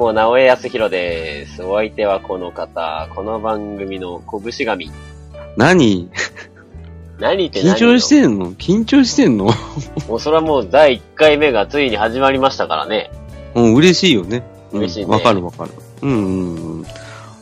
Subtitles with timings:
[0.00, 1.62] も、直江康弘です。
[1.62, 4.90] お相手はこの方、この番組の拳神。
[5.58, 6.08] 何？
[7.18, 8.52] 何って何緊張してんの？
[8.52, 9.50] 緊張してんの？
[10.08, 13.10] もうそれはもう第1回目がついに始まりましたからね。
[13.54, 14.42] うん、嬉しいよね。
[14.72, 15.70] うん嬉しいねわかるわかる。
[16.00, 16.86] うんうんうん。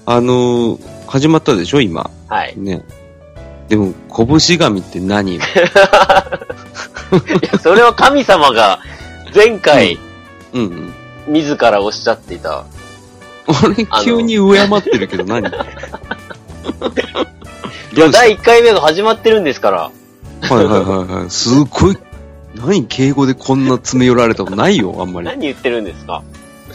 [0.05, 1.81] あのー、始まったでしょ？
[1.81, 2.11] 今。
[2.27, 2.55] はい。
[2.59, 2.83] ね。
[3.69, 5.43] でも、拳神って何よ？
[5.47, 5.47] い
[7.53, 8.81] やそれは神様が
[9.33, 9.97] 前回
[10.53, 10.93] うんうん。
[11.29, 12.65] 自らおっしゃっていた。
[13.65, 14.43] 俺、急に敬
[14.77, 15.49] ってるけど何？
[17.97, 19.91] いや、第1回目が始まってるんですから。
[20.43, 21.31] はいはいはいはい。
[21.31, 21.99] すっごい、
[22.55, 25.27] 何敬語でこんな詰め寄られたことないよ、あんまり。
[25.27, 26.23] い何言ってるんですか？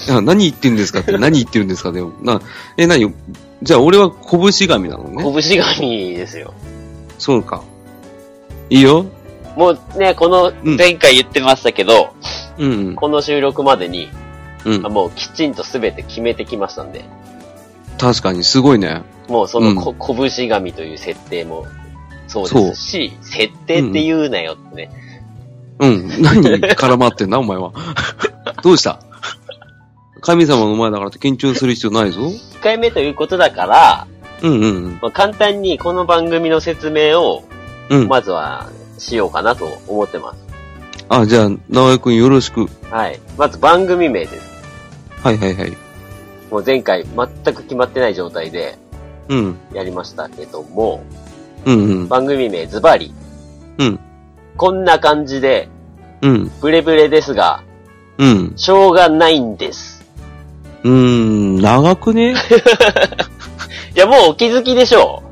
[0.08, 2.12] や、何言ってんですかって、何言ってるんですかでも。
[2.22, 2.42] な、
[2.78, 3.02] え、何？
[3.04, 3.12] よ。
[3.62, 5.24] じゃあ俺は拳神なのね。
[5.42, 6.54] 拳神ですよ。
[7.20, 7.62] そうか。
[8.70, 9.06] いいよ。
[9.56, 12.10] もうね、この前回言ってましたけど、
[12.58, 14.10] うんこの収録までに、
[14.66, 14.86] うん。
[14.86, 14.94] うん。
[14.94, 17.06] もうきちんと全て決めてきましたんで。
[17.98, 19.04] 確かに、すごいね。
[19.28, 21.68] もうそのこ、拳神という設定も
[22.28, 24.92] そうですし、設定って言うなよってね。
[25.80, 26.08] うん。
[26.22, 27.72] 何絡まってんだ、お前は。
[28.64, 29.00] どうした？
[30.22, 32.22] 神様の前だからって緊張する必要ないぞ。
[32.22, 34.08] 1回目ということだから、
[34.42, 37.44] うんうんまあ、簡単にこの番組の説明を、
[37.90, 38.02] うん。
[38.04, 38.08] うん。
[38.08, 40.44] まずはしようかなと思ってます。
[41.10, 42.68] あ、じゃあ、直江くんよろしく。
[42.90, 43.20] はい。
[43.38, 44.53] まず番組名です。
[45.24, 45.78] はいはいはい。
[46.52, 47.04] もう前回
[47.44, 48.78] 全く決まってない状態で
[49.30, 49.58] うん。
[49.74, 51.02] やりましたけども、
[51.66, 52.08] うんうん。
[52.08, 53.14] 番組名ズバリ。
[53.78, 54.00] うん。
[54.58, 55.70] こんな感じで、
[56.22, 56.52] うん。
[56.62, 57.64] ブレブレですが、
[58.18, 58.54] うん。
[58.58, 60.04] しょうがないんです。
[60.84, 62.36] うーん、長くね？
[63.96, 65.24] いや、もうお気づきでしょ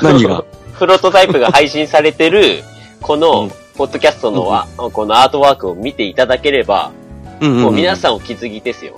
[0.00, 0.04] う。
[0.04, 0.44] 何が？
[0.78, 2.62] プロトタイプが配信されてる、
[3.02, 6.92] こうのん、ポッドキャストのは、このアートワークを見ていただければ、
[7.40, 7.62] うんうん。
[7.62, 7.96] もう皆ん。
[7.96, 8.94] さんお気づきですよ。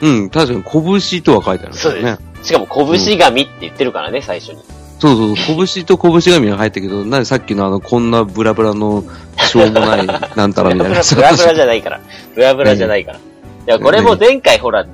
[0.00, 2.18] うん、確かに拳とは書いてあるそうね。
[2.42, 4.62] しかも、拳神って言ってるからね、最初に。
[4.98, 9.04] そうそう、拳と拳神が入ったけど、なにさっきのあの、こんなブラブラの、
[9.38, 11.00] しょうもない、 なんたらみたいな。
[11.02, 12.00] ブラブラじゃないから。
[12.34, 13.18] ブラブラじゃないから。
[13.18, 13.20] い
[13.66, 14.86] や、これも前回ほら、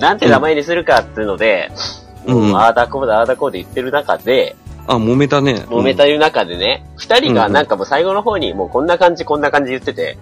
[0.00, 1.70] なんて名前にするかっていうので、
[2.26, 5.54] うんうん、ああだこうだ、ああだこうで言ってる中で、あ、揉めたね。
[5.68, 10.18] 揉めたいう中でね、二、人がなんかもう最後の方にもうこんな感じこんな感じ言ってて、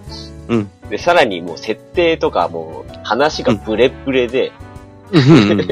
[0.49, 0.71] うん。
[0.91, 4.53] で、さらにもう設定とかもう話がブレブレで、
[5.13, 5.51] うん。
[5.51, 5.69] うん。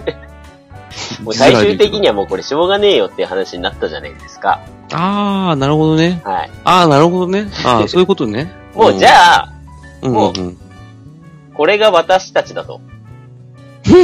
[1.25, 4.61] もう最終的にはもうこれしょうがねえよっていう話になったじゃないですか。
[4.93, 6.21] あー、なるほどね。
[6.25, 6.51] はい。
[6.65, 7.47] あー、なるほどね。
[7.65, 8.53] あー、 そういうことね。
[8.75, 9.53] もうじゃあ、
[10.03, 10.59] うん、もううんうん。
[11.55, 12.81] これが私たちだと。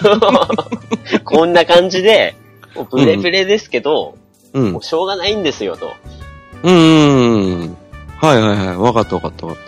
[1.24, 2.34] こんな感じで、
[2.74, 4.16] もうブレブレですけど、
[4.52, 4.82] うんもう。
[4.82, 5.92] しょうがないんですよと。
[6.62, 7.76] うんうんうん。
[8.20, 8.76] はいはいはい。
[8.76, 9.64] わかったわかったわかっ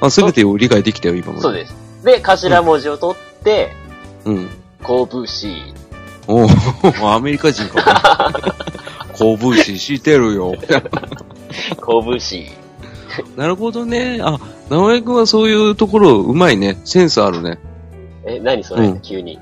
[0.00, 0.06] た。
[0.06, 1.40] あ、すべてを理解できたよ、今まで。
[1.40, 1.74] そうです。
[2.04, 3.72] で、頭文字を取って、
[4.24, 4.48] うん。
[4.86, 5.76] 拳。
[6.28, 6.48] おお
[7.12, 8.32] アメリカ人か。
[9.18, 10.54] 拳してるよ。
[10.68, 12.46] 拳。
[13.36, 14.20] なるほどね。
[14.22, 16.78] あ、直江くんはそういうところうまいね。
[16.84, 17.58] センスあるね。
[18.26, 19.38] え、何それ、うん急に。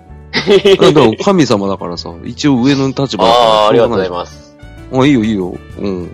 [1.25, 3.45] 神様だからさ、一応上の立場だから。
[3.45, 4.13] ああ、ありがとうございす。
[4.13, 4.44] ます。
[5.03, 5.57] あ、いいよいいよ。
[5.79, 6.11] うん。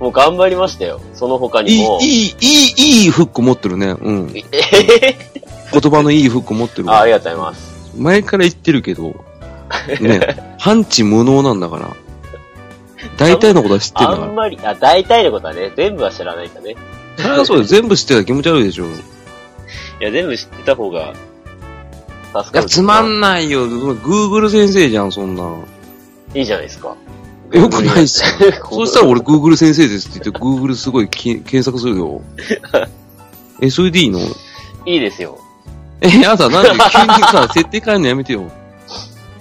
[0.00, 1.00] もう頑張りましたよ。
[1.14, 1.98] その他いにも。
[2.00, 2.46] い、いい、い
[2.76, 3.88] い、いいフック持ってるね。
[3.88, 4.32] うん。
[4.32, 4.44] 言
[5.90, 7.94] 葉のいいフック持ってるあありがとうございます。
[7.96, 9.24] 前から言ってるけど、
[10.00, 11.90] ね、判知無能なんだから。
[13.16, 14.28] 大体のことは知ってるんだから。
[14.28, 16.76] あんまり、あ、大体のことはね、全部は知らないかね。
[17.16, 17.68] それはそうだよ。
[17.68, 18.86] 全部知ってたら気持ち悪いでしょ。
[18.86, 18.92] い い
[20.00, 21.12] や、全部知ってた方が、
[22.34, 22.68] 助かや、る。
[22.68, 23.66] つまんないよ。
[23.66, 25.44] グーグル先生じゃん、そんな。
[26.34, 26.96] いいじゃないですか。
[27.52, 28.52] よくないっすよ。
[28.70, 32.20] そそしたら俺、グーグル先生ですって言って、グーグルすごいき検索するよ。
[33.60, 34.18] え、それでいいの？
[34.86, 35.38] いいですよ。
[36.00, 36.80] え、やだ、なんで急に
[37.30, 38.42] さ、設定変えるのやめてよ。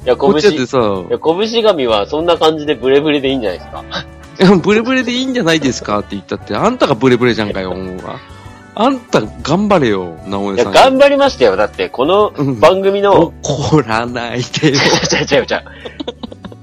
[0.06, 0.78] いや、こっちだって拳、さ、
[1.10, 3.84] いや、拳神はそんな感じでブレブレでいいんじゃないですか？
[4.40, 7.98] いやブレブレでいいんじゃないですかって言ったって、あんたがブレブレじゃんかよ、 もう。
[8.06, 8.20] あ
[8.76, 10.74] あんた頑張れよ、直いや、江さん。
[10.74, 11.56] 頑張りましたよ。
[11.56, 14.76] だって、このうん番組の、怒らないでよ。
[15.08, 15.64] ちゃうちゃうちゃう。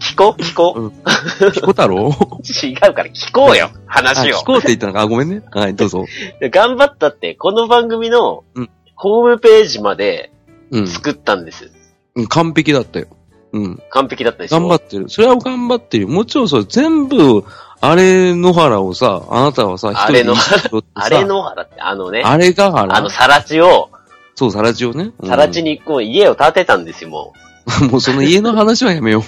[0.01, 0.35] 聞こ？
[0.39, 0.73] う聞こ？
[0.77, 2.11] う、ピコ太郎？
[2.43, 4.45] 違うから聞こうよあ、話を聞。
[4.47, 5.03] こうって言ったのか？
[5.03, 5.43] あ、ごめんね。
[5.53, 6.05] はい、どうぞ。
[6.41, 10.33] で 頑張ったって、この番組のうん、ホームページまで
[10.71, 10.87] うん。
[10.89, 11.71] 作ったんです。
[12.17, 13.07] うん完璧だったよ。
[13.53, 13.83] うん。
[13.91, 14.59] 完璧だったでしょ？
[14.61, 15.09] 頑張ってる。
[15.09, 16.09] それは頑張ってるよ。
[16.11, 17.45] もちろんそれ全部、
[17.83, 23.91] あれ野原をさ、あなたはさ、一人であれ野原あれ野原って、あのね、あれが原あの、さら地を、
[24.35, 25.11] そう、さら地をね。
[25.19, 27.33] うんさら地にこう家を建てたんですよ、も
[27.91, 29.23] もうその家の話はやめよう。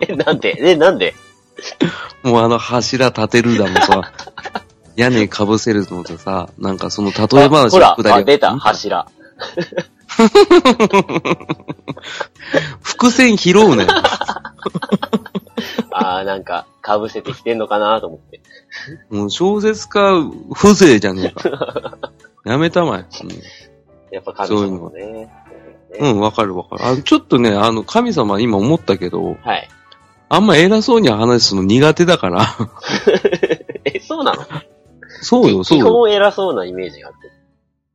[0.00, 0.56] え、 なんで？
[0.58, 1.14] え、なんで？
[2.24, 2.28] う。
[2.28, 4.12] もうあの柱立てるだのさ、
[4.96, 9.06] 屋根かぶせるのとさ、なんかその例え話あほら、出た、柱。
[12.82, 13.86] 伏線拾うね。
[15.92, 18.40] ああ、なんか、被せてきてんのかなと思って。
[19.10, 20.12] もう小説家
[20.54, 21.98] 風情じゃねえか。
[22.44, 23.06] やめたまえ。
[24.10, 25.28] やっぱ神様もね。
[25.98, 26.84] うん、うん、わかるわかる。
[26.86, 29.68] あの、ちょっとね、あの、神様今思ったけど、はい。
[30.28, 32.46] あんま偉そうに話すの苦手だから。
[33.84, 34.44] え、そうなの？
[35.22, 35.92] そうよ、そう基よ。
[35.92, 37.30] 本偉そうなイメージがあって。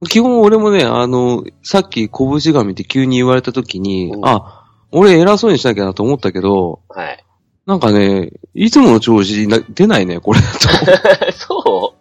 [0.09, 7.23] 基本俺もね、あの、さっき拳神って急に言われた時に、うんあ、俺偉そうにしなきゃなと思ったけど、はい。
[7.65, 10.47] なんかね、いつもの調子な出ないね、これだ
[11.27, 11.31] と。
[11.33, 11.93] そ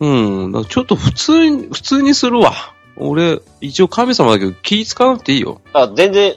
[0.00, 0.06] う
[0.48, 0.52] ん。
[0.52, 2.52] だからちょっと普通に、普通にするわ。
[2.96, 5.60] 俺、一応神様だけど気使わなくていいよ。
[5.64, 6.34] うあ、全然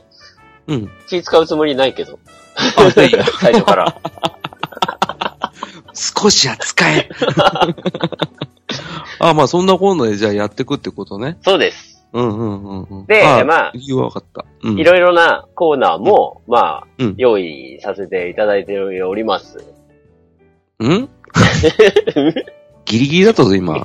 [0.68, 0.90] うん。
[1.08, 2.20] 気使うつもりないけど。
[2.78, 3.24] あ、いいや。
[3.40, 3.96] 最初から。
[5.94, 7.10] 少しは使え。
[9.20, 11.38] あ、まあそんなこんなでじゃあやってくってことね。
[11.42, 12.06] そうです。
[12.14, 13.06] うんうんうんうん。
[13.06, 14.46] であまあ理由は分かった。
[14.64, 14.80] うん。
[14.80, 19.58] いろいろなコーナーも、まあ、うん用意させていただいております。
[20.84, 21.10] ん？
[22.86, 23.82] ギリギリだったぞ、今。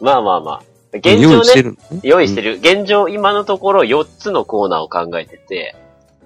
[0.00, 0.71] まあまあまあ。
[0.92, 2.54] 現状ね、用意してるの用意してる。
[2.56, 5.74] 現状、今のところ4つのコーナーを考えてて、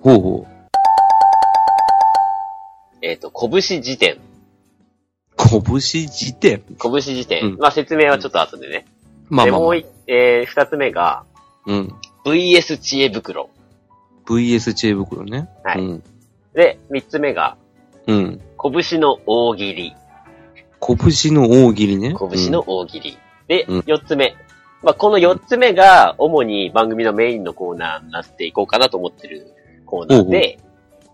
[0.00, 0.56] ほうほう。
[3.02, 4.18] えっ、と、拳辞典。
[5.36, 6.62] 拳辞典。
[6.78, 7.44] 拳辞典。
[7.44, 8.74] うんまあ説明はちょっと後でね。
[8.78, 8.86] で、
[9.30, 11.24] まあまあ、まあもうい、えー、二つ目が、
[11.66, 11.94] うん。
[12.24, 13.50] VS 知恵袋。
[14.26, 15.48] VS 知恵袋ね。
[15.62, 16.02] はいうん。
[16.54, 17.56] で、三つ目が、
[18.06, 18.40] うん。
[18.60, 19.94] 拳の大喜利。
[20.80, 22.14] 拳の大喜利ね。
[22.18, 23.18] 拳の大喜利。
[23.46, 24.36] でうん、四つ目。
[24.86, 29.52] まあ、この四つ目が、主に番組のメインのコーナーになっていこうかなと思ってる
[29.84, 30.60] コーナーで、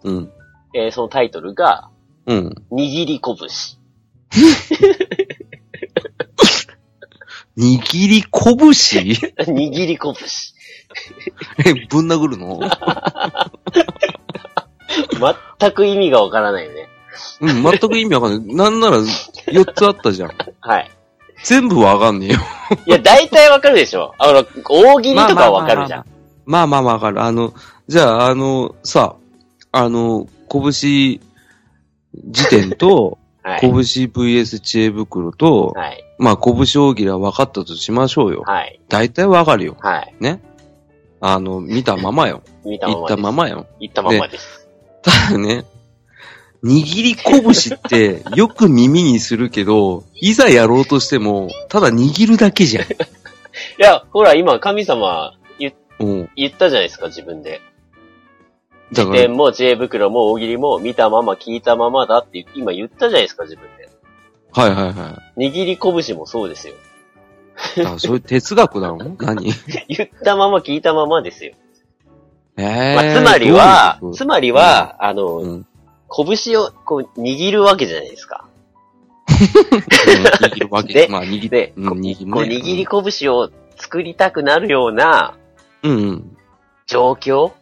[0.02, 0.16] うん。
[0.16, 0.32] うん。
[0.74, 1.88] えーそのタイトルが、
[2.26, 2.54] うん。
[2.70, 3.34] 握り拳。
[7.56, 9.04] 握り拳？
[9.56, 10.14] 握り拳。
[11.64, 12.60] え、ぶん殴るの？
[15.58, 16.88] 全く意味がわからないよね。
[17.40, 18.54] うん、全く意味わかんない。
[18.54, 20.30] なんなら、4つあったじゃん。
[20.60, 20.90] はい。
[21.44, 22.38] 全部わかんねえよ。
[22.86, 26.04] いや、大体わかるでしょあの、大喜利とかはわかるじゃん。
[26.44, 27.22] まあまあまあわかる。
[27.22, 27.52] あの、
[27.88, 29.16] じゃあ、あの、さ、
[29.72, 31.20] あの、拳辞
[32.48, 33.60] 典と、はい。
[33.60, 36.04] 拳 VS 知恵袋と、はい。
[36.18, 38.42] まあ、拳大喜利は分かったとしましょうよ。
[38.46, 38.80] はい。
[38.88, 39.76] 大体わかるよ。
[39.80, 40.14] はい。
[41.24, 42.42] あの、見たままよ。
[42.64, 43.08] 見たままです。
[43.08, 43.66] 言ったままよ。
[43.80, 44.68] 言ったままです。
[45.02, 45.64] ただね、
[46.64, 52.84] 握り拳ってよく耳にするけど、いざやろうとしても、ただ握るだけじゃん。
[52.86, 52.88] い
[53.78, 56.30] や、ほら、今、神様言うん。
[56.36, 57.60] 言ったじゃないですか、自分で。
[58.92, 63.88] だから、辞典も知恵袋も大喜利も見たまま聞いたままだって今言ったじゃないですか、自分で。
[64.52, 66.74] はいはいは握り拳もそうですよ。
[67.76, 67.80] い。
[67.80, 68.98] あ、そういう哲学なの？
[69.18, 69.52] 何？
[69.88, 71.54] 言ったまま聞いたままですよ。
[72.56, 75.66] ええまあ、つまりはどういう、つまりは、あの、うん。
[76.14, 78.46] 拳をこう握るわけじゃないですか。
[79.28, 82.86] 握るわけでまあ、握で、うんこ握るねこう握り
[83.20, 85.34] 拳を作りたくなるような
[85.82, 86.36] うんうん。
[86.86, 87.52] 状況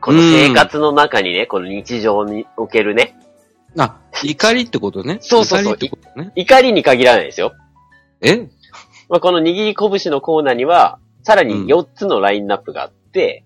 [0.00, 3.18] この生活の中にね、この日常におけるね、
[3.76, 5.18] あ、怒りってことね。
[5.20, 6.32] そうそうそう怒りってことね。
[6.36, 7.52] 怒りに限らないですよ。
[8.20, 8.48] え？
[9.08, 13.44] まあ、この握り拳のコーナーには、さらに4つのラインナップがあって、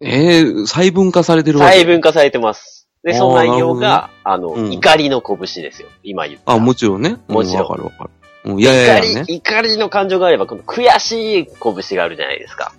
[0.00, 1.72] えー、細分化されてるわけ？
[1.72, 2.77] 細分化されてます。
[3.04, 5.88] で、その内容が、あの、うん怒りの拳ですよ。
[6.02, 6.52] 今言った。
[6.52, 7.16] あ、もちろんね。
[7.28, 8.10] もちろんうわかるわかる。
[8.44, 9.24] うんいやいや怒り、いやね。
[9.28, 12.72] 怒りの感情があれば、この悔しい拳があるじゃないですか。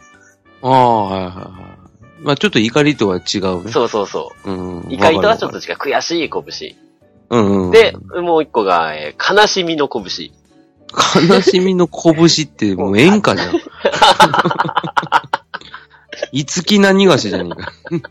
[0.61, 1.45] ああ、はいはいはい。
[2.21, 3.71] まあちょっと怒りとは違うね。
[3.71, 4.79] そうそうそうん。
[4.81, 4.85] う。
[4.93, 5.77] 怒りとはちょっと違う。
[5.77, 6.43] 悔しい拳。
[6.69, 6.75] る。
[7.29, 7.71] うんうん。
[7.71, 10.03] で、もう一個が、えー悲しみの拳。
[11.31, 13.53] 悲しみの拳ってもう演歌じゃん。
[16.31, 17.49] いつきなにがしじゃね
[17.91, 18.09] えか。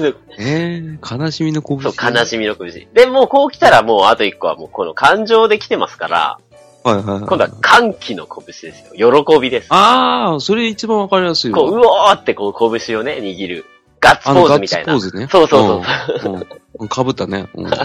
[0.00, 1.80] え えー、悲しみの拳。
[1.80, 2.88] そう、悲しみの拳。
[2.92, 6.38] で、もうこう来たらもうあと一個はもうこの感情で来てますから、
[6.86, 7.18] はいはいはい。
[7.20, 9.24] 今度は歓喜の拳ですよ。
[9.24, 9.68] 喜びです。
[9.70, 11.58] ああ、それ一番わかりやすいわ。
[11.58, 13.64] こう、うおーってこう拳をね、握る。
[14.00, 14.98] ガッツポーズみたいな。
[14.98, 15.28] ツポーズね。
[15.30, 15.84] そうそう
[16.20, 16.32] そう。
[16.32, 16.46] うん。
[16.80, 16.88] うん。
[16.88, 17.48] かぶったね。
[17.54, 17.64] うん。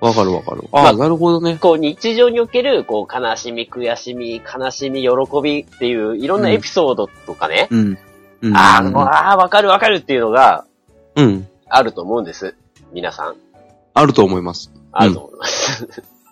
[0.00, 0.62] わかるわかる。
[0.72, 1.58] ああなるほどね。
[1.60, 5.08] こう、日常における、こう、悲しみ、悔しみ、悲しみ、喜
[5.42, 7.98] びっていう、いろんなエピソードとかね、うん。
[8.42, 8.56] うん。
[8.56, 8.78] あ
[9.32, 10.64] あ、わかるわかるっていうのが
[11.16, 11.48] うん。
[11.68, 12.54] あると思うんです。
[12.92, 13.34] 皆さん。
[13.94, 14.72] あると思います。
[14.92, 15.86] あると思います。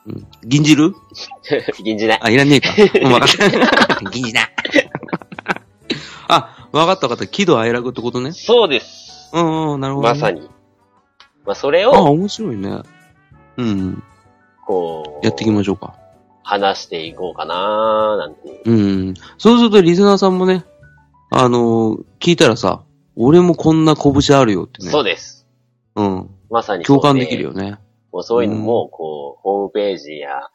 [0.07, 0.27] うん。
[0.45, 0.95] 銀汁
[1.83, 2.19] 銀じない。
[2.23, 2.71] あ、いらねえか。
[3.03, 4.05] うんわかった。
[4.11, 4.41] 銀じだ。
[6.29, 7.27] あ、わかったわかった。
[7.27, 8.33] 喜怒哀楽ってことね。
[8.33, 9.31] そうです。
[9.33, 10.15] うんうん、なるほど、ね。
[10.15, 10.41] まさに。
[11.45, 12.83] まあ、それあ、を、面白いね。
[13.57, 14.03] うん。
[14.65, 15.95] こう、やっていきましょうか。
[16.43, 18.63] 話していこうかななんて。
[18.65, 19.15] うん。
[19.39, 20.65] そうするとリスナーさんもね、
[21.31, 22.83] あのー聞いたらさ、
[23.17, 24.91] 俺もこんな拳あるよってね。
[24.91, 25.47] そうです。
[25.95, 26.31] うん。
[26.51, 27.79] まさにそう共感できるよね。
[28.13, 30.49] もうそういうのも、こう、ホームページや、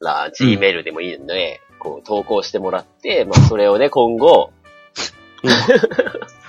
[0.00, 4.50] ら、Gmail でもいいので、こう、投稿してもらって、まあ、それをね、今後、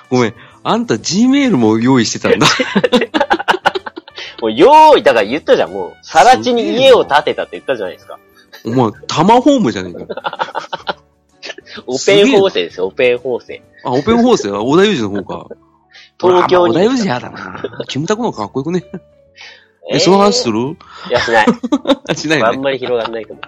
[0.10, 0.34] ごめん。
[0.63, 2.48] あんた Gmail も用意してたんだ。
[4.42, 8.20] もう、用意、だから言ったじゃん、もう、さら地に家を建てたって言ったじゃないですか。
[8.65, 10.08] お前、タマホームじゃねえかよ。
[11.88, 13.62] オペン法制ですよ、オペン法制。
[13.83, 15.55] あ、オペンホースや、小田裕二の方か。
[16.19, 16.74] 東京に。
[16.74, 17.63] 小田裕二やだな。
[17.88, 18.83] キムタクの方がかっこよくね。
[19.91, 20.60] え、ーその話する？
[20.60, 20.75] い
[21.12, 21.48] や、しない。
[22.15, 22.51] しないよね。
[22.53, 23.41] あんまり広がんないかも。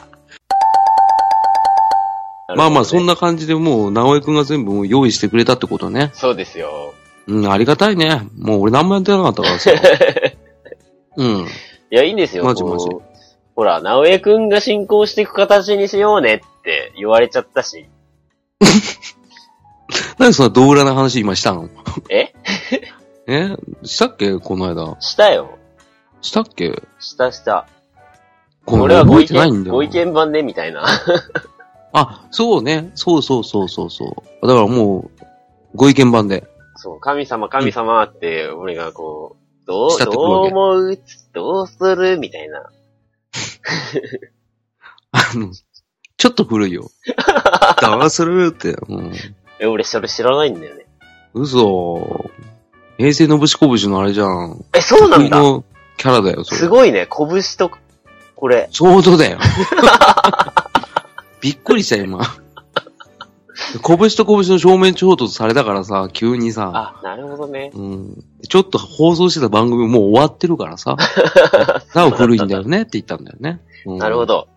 [2.55, 3.13] まあまあ、そんな。
[3.13, 6.11] な感じでもう、直江くんが全部用意してくれたってことね。
[6.13, 6.93] そうですよ。
[7.27, 8.27] うん、ありがたいね。
[8.37, 9.71] もう俺何もやってなかったからさ。
[11.17, 11.47] うん。
[11.91, 12.43] いや、いいんですよ。
[12.43, 12.87] マジマジ
[13.55, 17.87] ほら、直江くんが進行していく形にしようねって言われちゃったし。
[20.17, 21.69] なんでそんな道裏な話今したの？
[22.09, 22.33] え？
[23.27, 23.55] え？
[23.83, 24.37] したっけ？
[24.39, 24.95] この間。
[25.01, 25.57] したよ。
[26.21, 26.81] したっけ？
[26.99, 27.67] したした。
[28.65, 29.63] ごめん俺はご意見。
[29.65, 30.85] ご意見番ね、みたいな。
[31.93, 32.91] あ、そうね。
[32.95, 34.05] そうそうそうそうそ
[34.41, 34.47] う。
[34.47, 35.25] だからもう、
[35.75, 36.47] ご意見番で。
[36.75, 40.15] そう、神様、神様って、俺がこう、どう、どう
[40.47, 40.99] 思う？
[41.33, 42.17] どうする？
[42.17, 42.69] みたいな。
[45.11, 45.51] あの、
[46.17, 46.89] ちょっと古いよ。
[47.81, 48.75] どうするって。
[48.87, 49.13] うん、
[49.59, 50.85] え、俺それ知らないんだよね。
[51.33, 52.31] 嘘。
[52.97, 54.63] 平成のぶしこぶしのあれじゃん。
[54.73, 55.37] え、そうなんだ。
[55.37, 55.65] の
[55.97, 56.57] キャラだよ、それ。
[56.57, 57.71] すごいね、拳と、
[58.35, 58.69] これ。
[58.71, 59.39] ちょうどだよ。
[61.41, 62.19] びっくりした、今。
[63.83, 67.71] 拳と拳の正面衝突されたからさ、急にさ、あ、なるほどね。
[67.73, 70.95] うん、ちょっと放送してた番組もう終わってるからさ、
[71.93, 73.59] なお古いんだよねって言ったんだよね。
[73.85, 74.25] うんなるほ。
[74.25, 74.47] ど。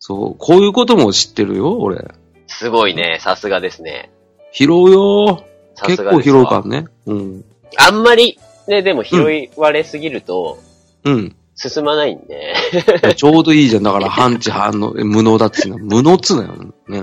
[0.00, 2.02] そう、こういうことも知ってるよ、俺。
[2.46, 4.10] すごいね、さすがですね。
[4.52, 5.44] 拾うよ。
[5.76, 6.86] さ結構すがですわ拾うからね。
[7.06, 7.44] うん。
[7.76, 10.58] あんまり、ね、でも拾われすぎると、
[11.04, 11.36] うん。
[11.54, 12.54] 進まないんで。
[13.16, 13.82] ちょうどいいじゃん。
[13.82, 15.76] だから、半地半の、え無能だっつうの。
[15.78, 16.54] 無能っつうのよ。
[16.88, 17.02] ね。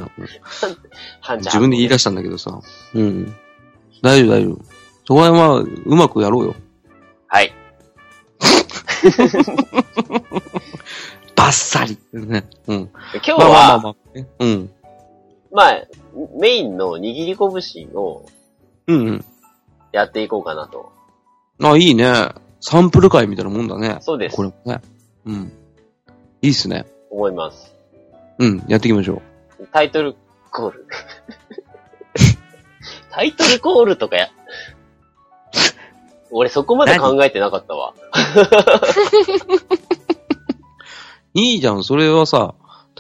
[1.22, 2.60] 半自分で言い出したんだけどさ。
[2.96, 3.36] うん。
[4.01, 4.60] 大丈夫、大丈夫。
[5.06, 6.56] そこはまあ、うまくやろうよ。
[7.27, 7.54] はい。
[11.38, 11.98] バッサリ。
[12.12, 12.46] ね。
[12.67, 12.89] うん。
[13.13, 14.17] 今日まあまあまあは、まあ。
[14.17, 14.70] ねうん。
[15.51, 15.84] まあ、
[16.41, 18.25] メインの握り拳を
[18.88, 19.25] うんうん。
[19.91, 20.91] やっていこうかなと。
[21.62, 22.12] あ、いいね。
[22.60, 24.00] サンプル会みたいなもんだね。
[24.01, 24.44] そうですこ。
[24.44, 24.82] れもね。
[25.25, 25.51] うん。
[26.41, 26.88] いいっすね。
[27.12, 27.74] 思います。
[28.39, 28.63] うん。
[28.67, 29.22] やっていきましょ
[29.60, 29.67] う。
[29.72, 30.15] タイトル
[30.51, 30.88] コール。
[33.12, 34.29] タイトルコールとかや。
[36.32, 37.94] 俺そこまで考えてなかったわ。
[41.39, 41.84] いいじゃん。
[41.84, 42.56] それはさ、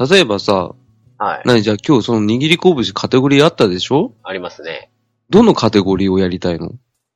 [0.09, 0.75] 例えばさ、
[1.17, 1.47] はい。
[1.47, 4.13] なにじゃあ今日その握り拳カテゴリーあったでしょ？
[4.21, 4.91] ありますね。
[5.31, 6.73] どのカテゴリーをやりたいの？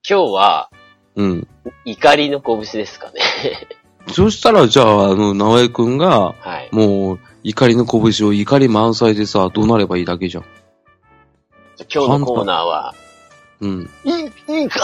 [0.10, 0.72] 今日は、
[1.16, 1.48] うん。
[1.86, 3.22] 怒りの拳ですかね。
[4.12, 6.70] そしたら、じゃあ、あの、直江くんが、はい。
[6.72, 10.44] もう、怒りの拳を怒り満載でさ、怒鳴ればいいだけじゃん。
[11.94, 12.96] 今日のコーナーは、
[13.60, 13.90] うん。
[14.04, 14.10] い、
[14.62, 14.80] いいか、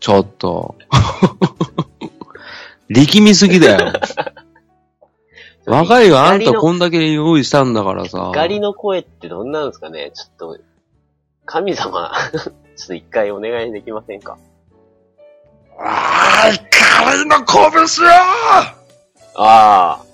[0.00, 0.74] ちょっと。
[2.90, 3.92] 力みすぎだよ。
[5.66, 8.30] 若いよ、あんたこんだけ用意したんだからさ。
[8.34, 10.10] 怒りの声ってどんなんですかね？
[10.12, 10.58] ちょっと、
[11.46, 12.40] 神様、 ちょ
[12.84, 14.36] っと一回お願いできませんか？
[15.78, 18.10] あー、怒りの拳よ
[19.36, 20.04] ああ、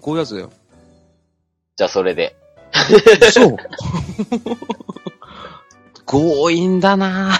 [0.00, 0.50] こういうやつだよ。
[1.76, 2.36] じゃあそれで。
[3.32, 3.56] そう。
[6.04, 7.32] 強引だな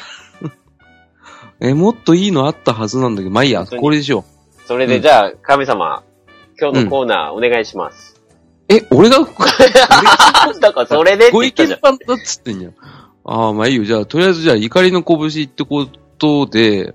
[1.61, 4.25] え、もっといいのあったはずなんだけど、まあいいや、これでしよ
[4.67, 6.03] それで、うんじゃあ、神様、
[6.61, 8.17] 今日のコーナーお願いします。
[8.69, 8.75] う。
[8.75, 9.19] え、俺が、
[10.61, 11.79] だからそれでってご意言ったじゃん。
[11.79, 12.75] 見番だっつってんじゃん。
[13.25, 13.85] ああ、まあいいよ。
[13.85, 15.87] じゃあ、とりあえずじゃあ、怒りの拳ってこ
[16.19, 16.95] とで、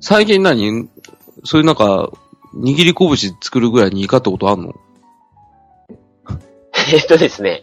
[0.00, 0.88] 最近何？
[1.44, 2.10] そういうなんか、
[2.54, 4.74] 握り拳作るぐらいに怒ったことあんの？
[6.92, 7.62] えっとですね、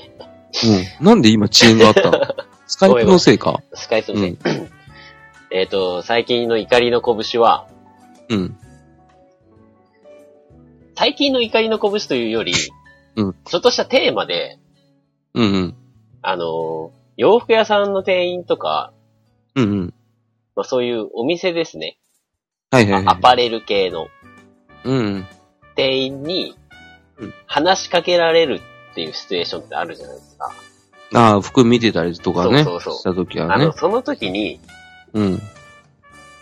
[0.99, 1.05] うん。
[1.05, 2.19] なんで今遅延があったの？
[2.67, 3.61] スカイプのせいか？
[3.73, 4.35] スカイプのね、
[5.51, 7.67] えっと、最近の怒りの拳は、
[8.29, 8.57] うん。
[10.97, 12.53] 最近の怒りの拳というより、
[13.15, 14.59] うんちょっとしたテーマで、
[15.33, 15.75] うんうん。
[16.21, 18.91] あの、洋服屋さんの店員とか、
[19.55, 19.93] うんうん。
[20.55, 21.97] まあそういうお店ですね。
[22.71, 23.15] はいはいはい。
[23.15, 24.07] アパレル系の
[24.83, 25.27] うんうん。
[25.75, 26.55] 店員に
[27.17, 28.59] うん、話しかけられる
[28.91, 30.51] っていうシチュエーションってあるじゃないですか。
[31.13, 32.65] ああ、服見てたりとかね。
[32.65, 33.71] そうそうそうした時はねあの、。
[33.71, 34.59] その時に、
[35.13, 35.41] うん。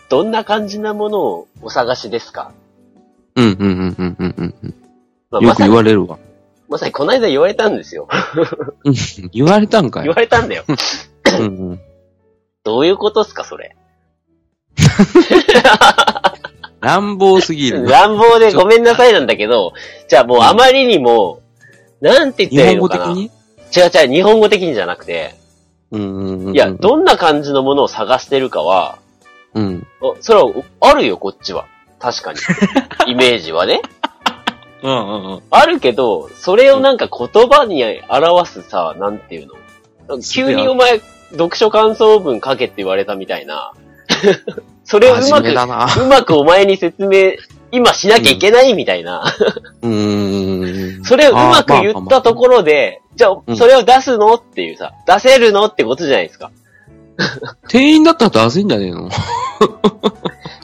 [0.08, 2.52] どんな感じなものをお探しですか？
[3.36, 4.54] うんうんうんうんうん
[5.32, 6.18] うんよく言われるわ。
[6.68, 8.08] まさにこの間言われたんですよ。
[8.84, 8.94] う ん
[9.32, 10.04] 言われたんかい？
[10.04, 10.64] 言われたんだよ。
[10.68, 11.80] うんうん
[12.62, 13.76] どういうことっすか、それ？
[16.80, 17.90] 乱暴すぎるな。
[17.90, 19.74] 乱暴でごめんなさいなんだけど、
[20.08, 21.40] じゃあもうあまりにも、
[22.00, 23.04] なんて言日ったらいいのかな？
[23.06, 23.44] 本語的に？
[23.76, 25.34] 違う違う、日本語的にじゃなくて、
[25.90, 26.54] うんうんうん。
[26.54, 28.98] いや、どんな感じのものを探してるかは、
[29.54, 29.86] うん。
[30.00, 30.50] おそれは、
[30.80, 31.66] あるよ、こっちは。
[31.98, 32.38] 確かに。
[33.12, 33.80] イメージはね。
[34.82, 35.42] うんうんうん。
[35.50, 39.48] あるけど、それをなんか言葉に表すさ、なんていう
[40.08, 40.20] の？
[40.20, 43.72] 急にお前、読書感想文書けって言われたみたいな。
[44.84, 45.50] それをうまく。
[45.50, 47.32] うまくお前に説明、
[47.72, 49.24] 今しなきゃいけないみたいな。
[49.80, 51.04] うーん。
[51.04, 54.34] それをうまく言ったところで、じゃあ、うんそれを出すの？
[54.34, 55.64] っていうさ、出せるの？
[55.66, 56.50] ってことじゃないですか。
[57.68, 59.08] 店員だったら出せんじゃねえの？
[59.08, 59.10] い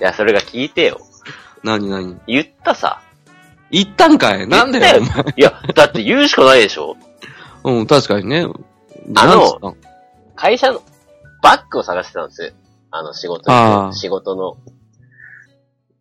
[0.01, 1.01] や、それが聞いてよ。
[1.63, 2.21] 何何？
[2.27, 3.03] 言ったさ。
[3.71, 4.47] 言ったんかい？
[4.47, 5.35] なんだよ、お前。
[5.37, 6.97] いや、だって言うしかないでしょ
[7.63, 8.47] うん、確かにね。
[9.17, 9.77] あの
[10.35, 10.83] 会社の
[11.43, 12.55] バッグを探してたんです。
[12.91, 14.57] あの仕事あー仕事の。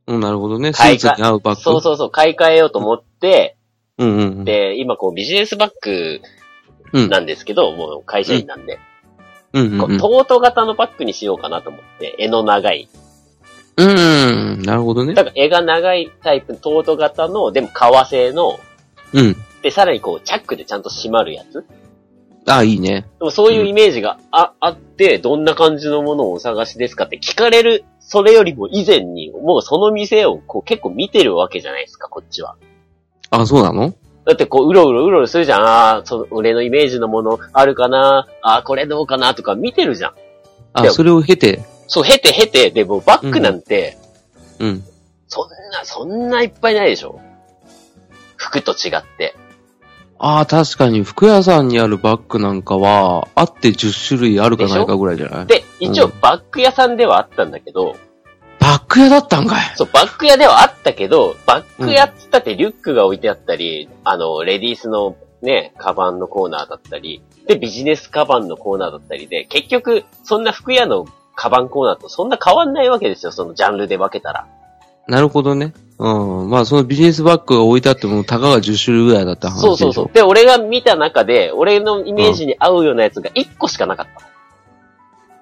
[0.07, 0.73] うん、なるほどね。
[0.73, 1.61] スーツに合うバッグ。
[1.61, 3.57] そうそうそう、買い替えようと思って、
[3.97, 4.43] うんうんうん。
[4.45, 6.21] で、今こうビジネスバッグ
[6.93, 7.09] うん。
[7.09, 8.81] なんですけど、もう会社員なんで、こ
[9.53, 9.97] ううんうんうん。
[9.99, 12.89] トート型のバッグにしようかなと思って、絵の長い。
[13.77, 15.13] うん、なるほどね。
[15.13, 18.59] だから絵が長いタイプ、トート型の、でも革製の、
[19.13, 19.35] うん。
[19.61, 21.65] で、さらにこう、チャックでちゃんと閉まるやつ。
[22.45, 23.05] あ、いいね。
[23.19, 32.55] でもそういうイメージがあ,、あって、どんな感じのものをお探しですかって聞かれる、それよりも以前に、もうその店をこう結構見てるわけじゃないですか、こっちは。
[33.29, 33.93] あ、そうなの？
[34.25, 35.61] だってこう、うろうろうろうろするじゃん。
[35.61, 40.13] ああ、その、俺のイメージのものあるかなああ、これどうかなとか見てるじゃん。
[40.73, 43.97] あ、それを経て、そう、経て経て、で、もうバッグなんて、
[44.59, 44.83] うん。
[45.27, 47.19] そんな、そんないっぱいないでしょ。
[48.37, 49.35] 服と違って。
[50.17, 55.45] ああ、確かに服屋さんにあるバッグなんかは、あって10種類あるかないかぐらいじゃない？
[55.47, 57.95] で、一応うバッグ屋さんではあったんだけど、
[58.59, 59.71] バッグ屋だったんかい。
[59.75, 71.07] そう、バッグ屋ではあったけど、バッグ屋っつったってリュックが置いてあったり、あの、レディースのね、カバンのコーナーだったり、で、ビジネスカバンのコーナーだったりで、結局、そんな服屋の
[71.39, 74.45] カバンコーナーとそんな変わんないわけですよ、そのジャンルで分けたら。
[75.07, 75.73] なるほどね。
[75.97, 76.49] うん。
[76.49, 79.61] まあ、そのビジネスバッグが置いてあっても、たかが10種類ぐらいだった話。
[79.61, 80.09] そうそうそう。
[80.13, 84.07] で、俺が見た中で、俺のイメージに合うようなやつが1個しかなかっ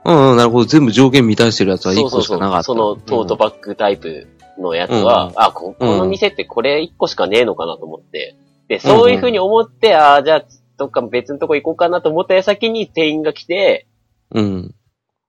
[0.04, 0.12] た。
[0.12, 0.66] うん、うん、なるほど。
[0.66, 2.64] 全部条件満たしてるやつは1そうそうそう個しかなかった。
[2.64, 4.28] そのトートバッグタイプ
[4.60, 8.36] のやつは、うんあ、ここの店ってこれ1個しかねえのかなと思って。
[8.68, 10.46] で、そういう風に思って、ああ、じゃあ、
[10.78, 13.88] どっか別のとこ行こうかなと思った矢先に店員が来て、
[14.32, 14.76] うん。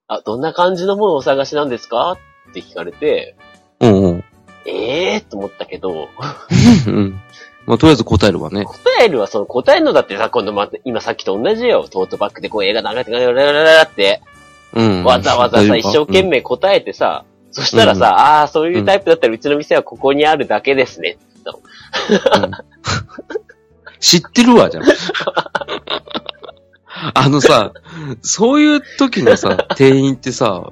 [0.08, 2.12] あ、どんな感じのものをお探しなんですか？
[2.50, 3.36] って聞かれて、
[3.80, 4.24] うん、うん。
[4.66, 6.08] ええー、と思ったけど、
[6.86, 7.20] うん。
[7.66, 8.64] まあ、とりあえず答えるわね。
[8.64, 11.86] 答えるはその答えるのだってさ、今度また、今さっきと同じよ。
[11.90, 14.22] トートバッグでこう映画流れて、ラララララって、
[14.74, 15.04] うん。
[15.04, 21.18] わざわざさ、一生懸命答えてさ、そしたらさ、ああ、そういうタイプだったらうちの店はここにあるだけですね。
[21.20, 22.50] うんうん
[24.00, 24.84] 知ってるわ、じゃん。
[27.14, 27.72] あのさ、
[28.22, 30.70] そういう時のさ、店員ってさ、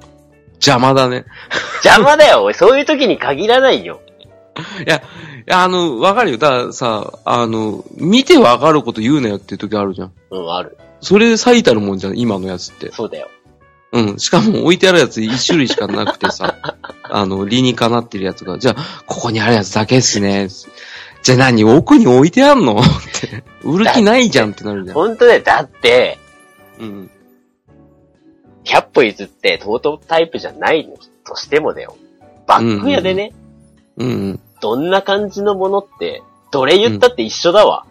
[0.55, 1.25] 邪魔だね。
[1.83, 2.53] 邪魔だよ、おい。
[2.53, 4.01] そういう時に限らないよ。
[4.85, 5.03] いや、
[5.49, 6.37] あの、わかるよ。
[6.37, 10.13] だからさ、あの、見てわかること言うなよっていう時あるじゃん。
[10.31, 10.77] うん、ある。
[10.99, 12.91] それで最たるもんじゃん、今のやつって。
[12.91, 13.29] そうだよ。
[13.93, 14.19] うん。
[14.19, 16.57] しかも置いてあるやつ一種類しかなくてさ、
[17.03, 20.49] あの、理にかなってるやつが、じゃあ、ここにあるやつだけっすね。
[21.27, 22.79] じゃあ何奥に置いてあんの？
[22.79, 22.81] っ
[23.19, 23.43] て。
[23.61, 24.95] 売る気ないじゃんってなるじゃん。
[24.95, 25.41] 本当だよ。
[25.43, 26.17] だって、
[26.79, 27.11] うん。
[28.63, 30.89] 100歩譲ってトートタイプじゃない
[31.25, 31.97] としてもだよ。
[32.45, 33.33] バッグ屋でね、
[33.97, 34.39] うん。
[34.61, 37.83] どんな感じのものって、どれ言ったって一緒だわ。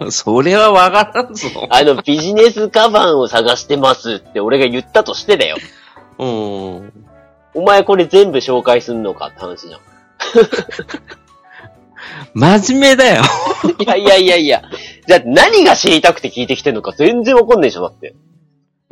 [0.00, 0.12] うん。
[0.12, 1.48] それはわからんぞ。
[1.70, 5.56] あの、ビジネスカバンを探してますって俺が言ったとしてだよ。
[6.18, 6.92] うん。
[7.54, 9.80] お前これ全部紹介すんのかって話じゃん。
[12.34, 13.22] 真面目だよ。
[13.78, 14.62] い やいやいやいや。
[15.06, 18.08] じゃあ何が知りたくて聞いてきてんのか全然わかんないでしょ、だって。
[18.08, 18.12] い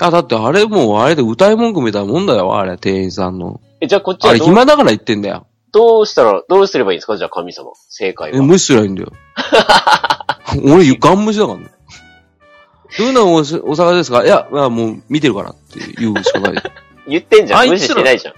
[0.02, 3.60] や、だってあれもうあれで歌い文句みたいなもんだよ、あれ、店員さんの。
[3.80, 5.46] え、じゃあこっちあれ暇だから言ってんだよ。
[5.72, 7.70] どうしたら、どうすればいいんですかじゃあ神様。
[7.90, 8.42] 正解え、は。
[8.42, 9.12] 無視すりゃいいんだよ。
[10.64, 11.66] 俺、ガン無視だからね。
[12.98, 14.24] どういうのをおしお探しですか？
[14.24, 16.54] いや、まあもう見てるからって言うしかない。
[17.06, 17.68] 言ってんじゃん。
[17.68, 18.34] 無視してないじゃん。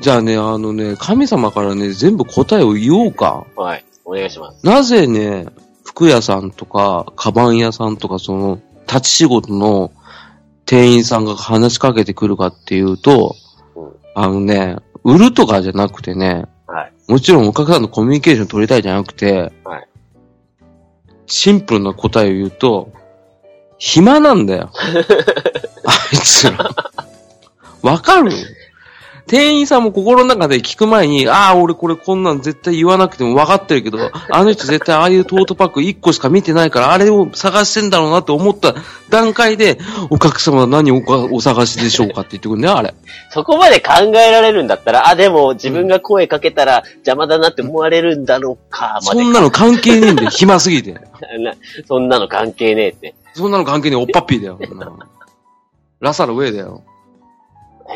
[0.00, 3.44] じゃあね、あのね、神様からね、全部答えを言おうか。
[3.56, 3.84] はい。
[4.06, 4.64] お願いします。
[4.64, 5.46] なぜね、
[5.84, 9.90] 服屋さんとか、カバン屋さんとか、その、立ち仕事の
[10.64, 13.34] 店員さんが話しかけてくるかっていうと、
[13.74, 16.92] うんあのね、売るとかじゃなくてね、はい。
[17.08, 19.88] もちろんお客さんとコミュニケーション取りたいじゃなくて、はい
[21.28, 22.92] シンプルな答えを言うと、
[23.78, 24.70] 暇なんだよ。
[25.84, 26.70] あいつら。
[27.82, 28.30] わかる？
[29.26, 33.98] 店員さんも心の中で聞く前に、ああ、俺これこんなん絶対言わなくても分かってるけど、
[34.30, 38.74] あの人絶対ああいうトートパック1個しか見てないから、あれを探してんだろうなって思った
[39.08, 39.78] 段階で、
[40.10, 42.94] お客様は何をおお探しでしょうかって言ってくるね、あれ。
[43.30, 50.92] そこまで考えられるんだったら、あ、でも自分が声かけたら邪魔だなって思われるんだろうか、までそんなの関係ねえんだよ、暇すぎて。
[51.40, 51.54] な
[51.88, 53.14] そんなの関係ねえって。
[53.34, 54.58] そんなの関係ねえ、おっぱっぴーだよ。
[55.98, 56.84] ラサの上だよ。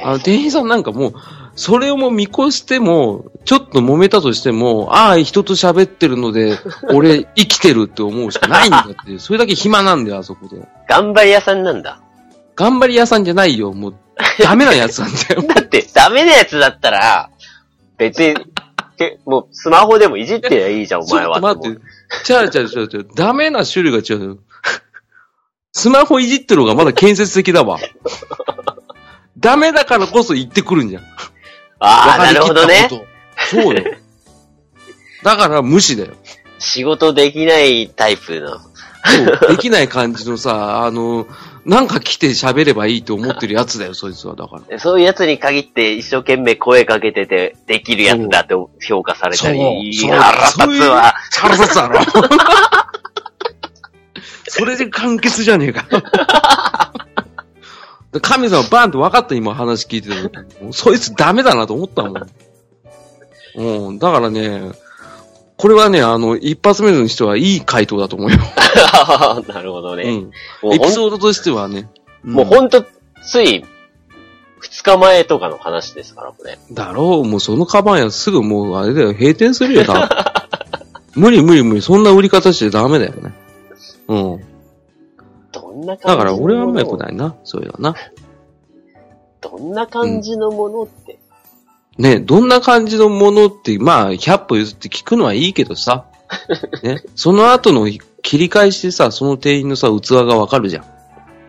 [0.05, 1.15] あの、店員さんなんかもう、
[1.57, 6.59] それをもう見越しても、ちょっと揉めたとしても、ああ、人と喋ってるので、
[6.93, 9.19] 俺生きてるって思うしかないんだって。
[9.19, 10.57] それだけ暇なんだよ、あそこで。
[10.89, 12.01] 頑張り屋さんなんだ。
[12.57, 13.95] 頑張り屋さんじゃないよ、もう、
[14.39, 15.43] ダメなやつなんだよ。
[15.55, 17.31] だって、ダメなやつだったら、
[17.99, 18.35] 別に、
[19.01, 21.39] けもうスマホでもいじってりゃいいじゃん、おちょ前は。
[21.39, 21.81] っと待って。
[22.25, 23.09] ちゃうちゃうちゃうちゃう。
[23.15, 24.39] ダメな種類が違うよ。
[25.73, 27.79] スマホいじってる方がまだ建設的だわ。
[29.41, 31.03] ダメだからこそ言ってくるんじゃん。
[31.81, 32.89] ああ、なるほどね。
[33.51, 33.83] そうよ。
[35.23, 36.13] だから無視だよ。
[36.59, 38.61] 仕事できないタイプの。
[39.03, 41.27] そうできない感じのさ、あの、
[41.65, 44.37] なんか来て喋ればいいと思ってるやつだよ、そいつは。
[44.37, 44.79] だから。
[44.79, 48.55] そういうやつに限って一生懸命声かけてて、できるやつだって
[48.87, 49.89] 評価されたり。
[49.89, 51.15] いそうや腹立つわ。
[51.33, 52.01] 腹立つだろ。
[54.49, 55.87] それで完結じゃねえか。
[58.19, 60.33] 神様バーンって分かった今話聞いてる。
[60.73, 63.89] そいつダメだなと思ったもん。
[63.89, 64.73] うん、だからね、
[65.57, 68.39] これはね、あの、一発目にしてはいい回答だと思うよ。
[69.53, 70.31] なるほどね。
[70.63, 70.75] うん。
[70.75, 71.89] エピソードとしてはね。
[72.25, 72.85] んもうほんと、
[73.23, 73.65] つい、
[74.59, 76.59] 二日前とかの話ですから、これ。
[76.73, 80.09] だろう、もうそのカバンやすぐもうあれだよ、閉店するよ、多分
[81.15, 83.35] 無理無理無理、そんな売り方してダメだよね。
[84.09, 84.50] うん。
[85.81, 86.99] どんな感じだから俺はあんま良くい。
[86.99, 87.95] ないな、そういうのはな。
[89.41, 91.19] どんな感じのものって？
[91.99, 96.07] ね、どんな感じのものって、まあ、100歩譲って聞くのはいいけどさ。
[96.83, 97.89] ね、その後の
[98.23, 100.85] 切り返しでさ、その店員のさ、器がわかるじゃん。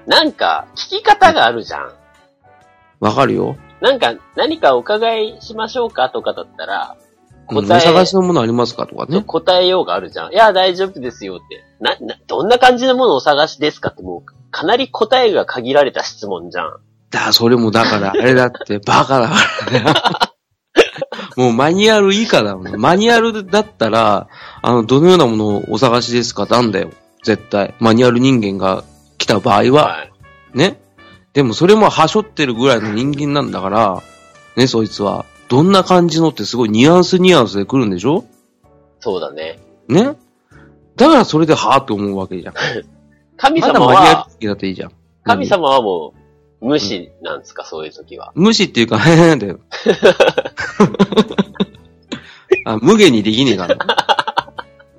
[0.08, 1.92] なんか、聞き方があるじゃん。
[3.00, 3.56] わかるよ。
[3.80, 6.96] なんか、何かお伺いしましょうかとかだったら、
[7.50, 9.22] うんお答え、探しのものありますかとかね。
[9.24, 10.32] 答えようがあるじゃん。
[10.32, 11.64] いや、大丈夫ですよって。
[11.82, 16.80] な、な、どんな感じのものをお探しですかってもう、かなり答えが限られた質問じゃん。
[17.10, 19.36] だ、それもだから、あれだって、バカだか
[19.72, 19.86] らね。
[21.36, 22.76] もうマニュアル以下だもん。
[22.80, 24.28] マニュアルだったら、
[24.62, 26.92] あの、どのようなものをお探しですかなんだよ。
[27.24, 27.74] 絶対。
[27.80, 28.84] マニュアル人間が
[29.18, 30.12] 来た場合は、はい。
[30.54, 30.80] ね。
[31.34, 34.02] でもそれもはしょってるぐらいの人間なんだから、
[34.56, 35.26] ね、そいつは。
[35.50, 38.24] どんな感じのってすごいニュアンスニュアンスで来るんでしょ？
[39.00, 39.60] そうだね。
[39.88, 40.16] ね。
[40.96, 42.54] だからそれではぁって思うわけじゃん。
[43.38, 44.92] 神まだ様は、マニュアル的だっていいじゃん。
[45.24, 46.14] 神様はも
[46.62, 48.32] う、無視なんですか、そういう時は。
[48.36, 49.60] 無視っていうか、へへへだよ。
[52.66, 53.78] あ、無限にできねえから。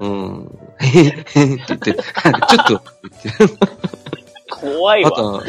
[0.00, 0.58] うん。
[0.78, 1.98] へへへって言って、ちょっ
[2.66, 2.82] と。
[4.50, 5.42] 怖いわ。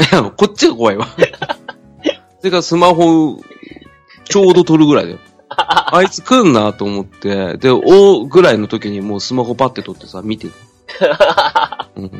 [0.00, 1.08] いや、こっちが怖いわ。
[2.38, 3.40] それからスマホ、
[4.24, 5.18] ちょうど撮るぐらいだよ。
[5.56, 10.52] あいつ来んなと思って、で、おぐらいの時にもうスマホパッて撮ってさ、見てる。
[11.96, 12.10] うん、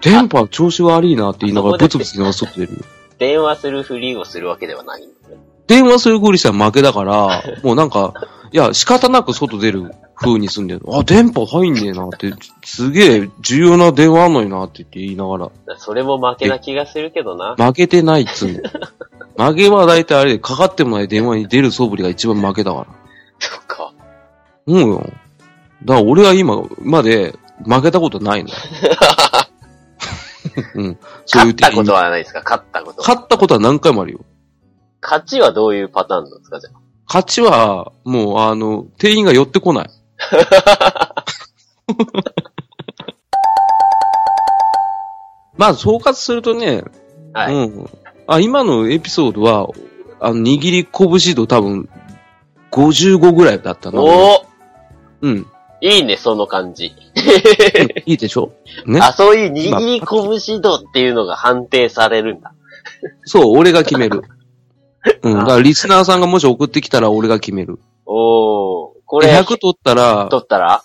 [0.00, 2.78] 電波調子悪いなって言いながらブツブツ言いながら外出るよ。
[3.18, 5.36] 電話するふりをするわけではないんだね。
[5.70, 8.12] 電話するふりしたら負けだから、 もうなんか、
[8.52, 10.80] いや、仕方なく外出る風にすんだよ。
[10.92, 17.54] あ、電波入んねえなって、すげえ重要な電話あんのになって言って言いながら、それも負けな気がするけどな。
[17.56, 18.70] 負けてないっつうんだよ。
[19.38, 22.86] 負けは大体あれで、かかってもない電話に出る素振りが一番負けだから。
[23.38, 23.92] そっか。
[24.66, 25.06] うんよ。
[25.84, 28.50] だから俺は今まで負けたことないの。
[30.74, 30.98] うん。
[31.24, 32.42] そういう勝ったことはないですか？
[32.44, 33.08] 勝ったことは。
[33.08, 34.20] 勝ったことは何回もあるよ。
[35.02, 36.80] 勝ちはどういうパターンなんですかじゃあ？
[37.06, 39.90] 勝ちは、もう、あの、店員が寄ってこない。
[45.56, 46.82] まあ、総括するとね、
[47.32, 47.54] はい。
[47.54, 47.90] うん。
[48.26, 49.68] あ、今のエピソードは、
[50.20, 51.88] あの、握り拳度多分、
[52.70, 54.00] 55ぐらいだったな。
[54.00, 54.10] おー
[55.22, 55.46] うん。
[55.80, 56.92] いいね、その感じ。
[58.06, 58.52] いいでしょ？
[58.86, 59.00] ね。
[59.00, 60.00] あ、そういう握り
[60.40, 62.52] 拳度っていうのが判定されるんだ。
[63.24, 64.22] そう、俺が決める。
[65.22, 65.34] うん。
[65.38, 67.78] だから、リスナーさんがもし送ってきたら俺が決める。
[68.06, 68.92] おー。
[69.06, 70.82] こでれ、100取ったら、取ったら？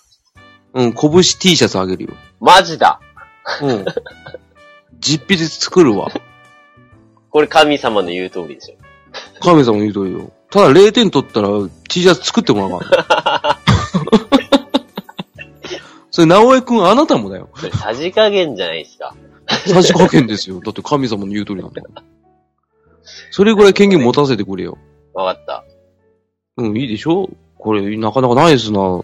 [0.74, 2.10] うん、拳 T シャツあげるよ。
[2.40, 3.00] マジだ。
[3.62, 3.84] うん。
[4.98, 6.10] 実費で作るわ。
[7.30, 8.76] これ神様の言う通りでしょ。
[9.40, 10.32] 神様言うとるよ。
[10.50, 11.48] ただ0点取ったら
[11.88, 13.60] T シャツ作ってもらわな
[16.10, 17.50] それ、直江くんあなたもだよ。
[17.56, 19.14] それさじ加減じゃないですか。
[19.48, 20.60] さじ加減ですよ。
[20.60, 22.02] だって神様の言う通りなんだから。
[23.30, 24.78] それぐらい権限持たせてくれよ。
[25.14, 25.64] わかった。
[26.56, 27.28] うん、いいでしょ？
[27.58, 29.02] これ、なかなかナイスな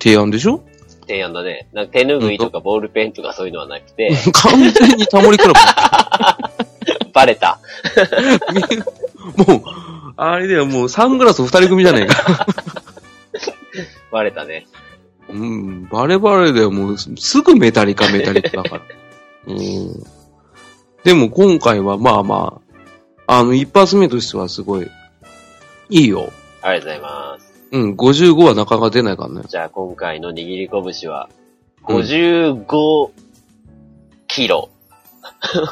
[0.00, 0.62] 提案でしょ？
[1.02, 1.68] 提案だね。
[1.72, 5.52] なんか手拭いとかボールペンとかそういうのはなくて、完全にタモリクラ
[7.12, 7.60] バレた。
[9.36, 9.44] ブ。
[9.52, 9.62] もう、
[10.16, 12.46] あれだよ、もうサングラス二人組じゃねえか。
[14.10, 14.66] バレたね。
[15.28, 18.82] うん、バレバレだよ、もう、すぐメタリカメタリカだから。
[19.48, 20.04] うん。
[21.02, 22.60] でも今回はまあま
[23.26, 24.90] あ、あの、一発目としてはすごい、
[25.90, 26.30] いいよ。
[26.62, 27.54] ありがとうございます。
[27.72, 29.42] うん、55はなかなか出ないからね。
[29.48, 31.28] じゃあ今回の握り拳は、
[31.84, 33.10] 55
[34.28, 34.68] キロ。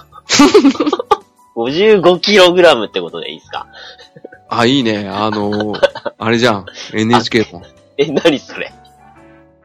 [1.57, 3.67] 55キログラムってことでいいですか？
[4.49, 5.09] あ、いいね。
[5.09, 5.75] あの
[6.19, 6.67] あれじゃん。
[6.93, 7.63] NHK の。
[7.99, 8.73] え、何それ？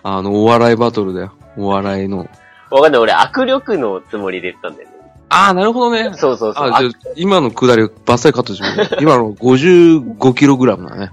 [0.03, 1.33] あの、お笑いバトルだよ。
[1.57, 2.27] お笑いの。
[2.69, 3.01] わかんない。
[3.01, 4.95] 俺、握力のつもりで言ったんだよね。
[5.29, 6.13] ああ、なるほどね。
[6.15, 6.71] そうそうそう。
[6.71, 8.87] あ、じゃあ今のくだりをバッサリカットしよう。
[9.01, 11.11] 今の 55kg だね。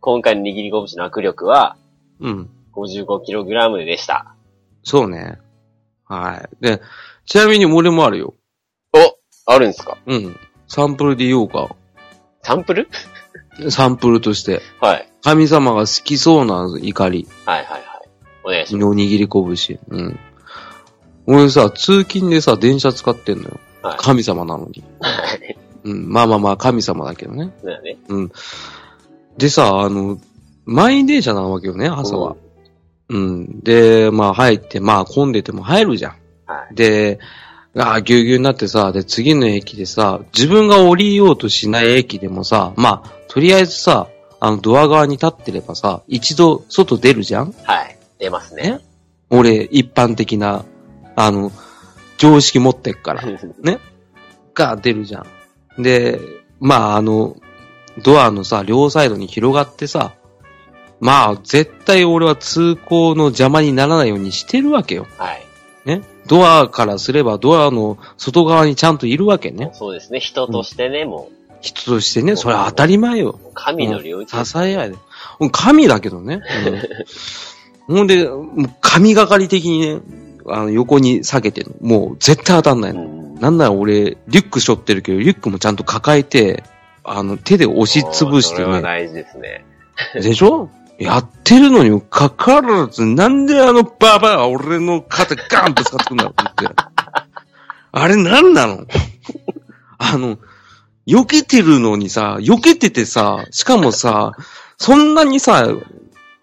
[0.00, 1.76] 今回の握り拳の握力は、
[2.20, 2.50] うん。
[2.74, 4.34] 55kg でした。
[4.84, 5.38] そうね。
[6.06, 6.64] はい。
[6.64, 6.80] で、
[7.26, 8.34] ちなみに俺もあるよ。
[8.94, 9.98] おあるんですか？
[10.06, 10.36] うん。
[10.68, 11.74] サンプルで言おうか。
[12.42, 12.88] サンプル？
[13.70, 14.62] サンプルとして。
[14.80, 15.08] はい。
[15.24, 17.82] 神様が好きそうな怒りはいはいはい。
[18.44, 18.84] お願いします。
[18.86, 19.78] の握り拳。
[19.88, 20.20] うん。
[21.30, 23.60] 俺さ、通勤でさ、電車使ってんのよ。
[23.82, 24.82] はい神様なのに。
[24.98, 25.56] はい。
[25.84, 26.10] うん。
[26.10, 27.52] まあまあまあ、神様だけどね。
[27.62, 27.96] そうだね。
[29.36, 30.18] でさ、あの、
[30.64, 32.36] 満員電車なわけよね、朝は。
[33.08, 33.60] うん。
[33.60, 36.12] で、まあ入って、まあ混んでても入るじゃん。
[36.46, 36.74] はい。
[36.74, 37.20] で、
[37.76, 44.08] ああ、ぎゅうぎゅうになってさ、で、次の駅でさ、自分が降りようとしない駅でもさ、まあ、とりあえずさ、
[44.40, 47.98] あの、ドア側に立ってればさ、一度外出るじゃんはい。
[48.18, 48.80] 出ますね。
[49.30, 50.64] 俺、一般的な、
[51.20, 51.50] あの、
[52.16, 53.22] 常識持ってっから、
[54.54, 55.26] が出るじゃ
[55.76, 55.82] ん。
[55.82, 56.20] で、
[56.60, 57.36] まあ、あの、
[58.02, 60.12] ドアのさ、両サイドに広がってさ、
[61.00, 65.06] まあ、絶対俺は通行の邪魔にならないようにしてるわけよ。
[65.16, 65.44] はい。
[65.84, 66.02] ね。
[66.28, 69.70] ドアからすればドアの外側にちゃんといるわけね。
[69.72, 70.20] そうですね。
[70.20, 73.40] 人としてね、も人としてね、それは当たり前よ。
[73.42, 74.44] う、神の領域。
[74.44, 74.96] 支え合いで。
[75.40, 76.42] うん神だけどね。
[77.88, 78.28] うん、 ほんで、
[78.80, 80.00] 神がかり的にね、
[80.50, 81.88] あの横に下げてるの。
[81.88, 83.02] もう絶対当たんないの。
[83.02, 83.34] うん。
[83.40, 86.64] なんなら俺、リュック背負ってるけど、リュックもちゃんと抱えて、
[87.04, 88.82] あの、手で押しつぶしておーそれはね。
[88.82, 89.64] 大事ですね。
[90.14, 90.70] でしょ？
[90.98, 96.74] やってるのにもかかわらず、なんであのババア俺の肩ガンぶつかってくんだろうって。
[97.92, 98.84] あれなんなの？
[99.98, 100.38] あの、
[101.06, 104.32] 避けてるのにさ、避けててさ、しかもさ、
[104.76, 105.68] そんなにさ、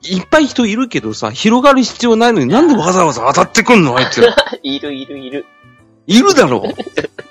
[0.01, 4.21] いっぱい人いるけどさ、広がる必要ないのになんでわざわざ当たってくんのあいつ。
[4.63, 5.45] いるいるいる。
[6.07, 6.73] いるだろう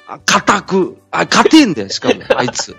[0.09, 0.97] あ硬く。
[1.11, 2.77] あ、硬てんだよ、しかも、あいつ。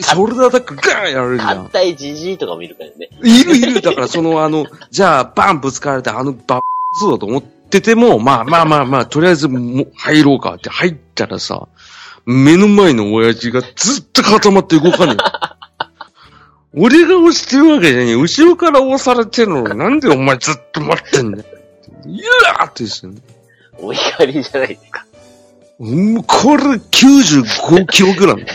[0.00, 1.64] ショルダータックガーンやられるじゃん。
[1.66, 3.08] 硬いじじいとかもいるからね。
[3.22, 3.80] いるいる。
[3.80, 6.60] だからその あの、じゃあバンぶつかられてあのバッ
[6.96, 11.68] そうだと思ってても、まあまあまあまあ、とりあえずもう入ろうかって入ったらさ、
[12.26, 15.43] 目の前の親父がずっと固まって動かねえ。
[16.76, 18.14] 俺が押してるわけじゃねえ。
[18.14, 21.44] 後ろから押されてるのになんでお前ずっと待ってんだよ。
[22.06, 23.20] いやーってですよね。
[23.78, 25.06] お怒りじゃないですか。
[25.78, 28.46] うんこれ95キログラム。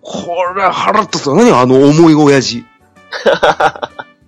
[0.00, 1.36] これ腹立つわ。
[1.36, 2.64] 何あの重い親父。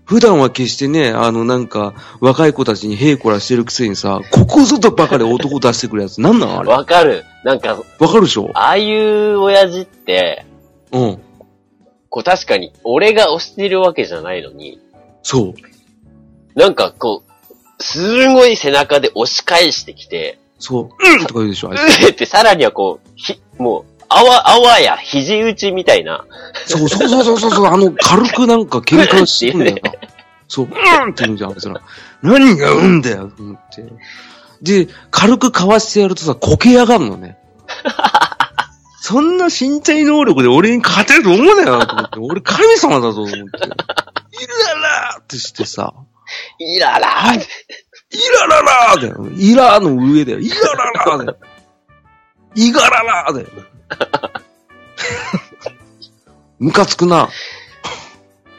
[0.05, 6.21] 普段は決してね、あのなんか、若い子たちにヘイコラしてるくせにさ、ここぞとばかり男出してくるやつ。
[6.21, 6.69] なんなんあれ？
[6.69, 7.25] わわかる。
[7.43, 7.83] なんか、か
[8.15, 8.51] るでしょ？
[8.53, 10.45] ああいう親父って、
[10.93, 11.19] うん。
[12.15, 14.81] こう確かに、俺が押してるわけじゃないのに、
[15.25, 15.55] そう。
[16.57, 20.85] なんかこう、すごい背中で押し返してきて、そう。
[20.85, 26.25] うんとか言うでしょあうーってさらにはこう、ひ、もう、あわ、あわや、肘打ちみたいな。
[26.67, 29.93] そうそうそうそうそうそう、あの、軽くなんか喧嘩してくんだよな。
[30.47, 31.81] そう、うんって言うんじゃん、あいつら。
[32.23, 33.83] 何がうんだよ、と思って。
[34.63, 37.39] で、軽くかわしてやるとさ、こけやがんのね。
[39.07, 42.19] そんな身体能力で俺に勝てると思うなよ、と思って。
[42.25, 43.37] 俺神様だぞ、と思って。
[43.37, 45.93] イララーってしてさ、
[46.59, 47.47] イララーって
[48.13, 49.31] イラララーだよ。
[49.37, 50.39] イラーの上だよ。
[50.39, 51.37] イラララーだよ。
[52.55, 53.49] イガララーだよ。
[56.59, 57.29] ムカつくな。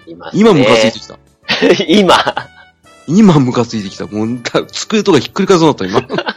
[0.06, 1.18] いますね今ムカついてきた。
[1.90, 2.36] 今。
[3.08, 4.06] 今ムカついてきた。
[4.06, 6.35] もう、だ机とかひっくり返そうになった、今。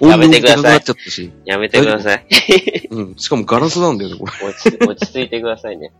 [0.00, 1.32] やめてください。
[1.44, 2.26] やめてください。
[2.90, 3.14] うん。
[3.16, 4.48] しかもガラスなんだよね、これ。
[4.48, 5.92] 落ち、落ち着いてくださいね。